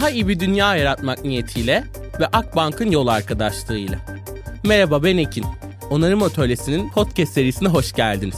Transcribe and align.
Daha 0.00 0.10
iyi 0.10 0.28
bir 0.28 0.40
dünya 0.40 0.76
yaratmak 0.76 1.24
niyetiyle 1.24 1.84
ve 2.20 2.26
Akbank'ın 2.26 2.90
yol 2.90 3.06
arkadaşlığıyla. 3.06 3.98
Merhaba 4.64 5.02
ben 5.02 5.16
Ekin. 5.16 5.44
Onarım 5.90 6.22
Atölyesi'nin 6.22 6.90
podcast 6.90 7.32
serisine 7.32 7.68
hoş 7.68 7.92
geldiniz. 7.92 8.36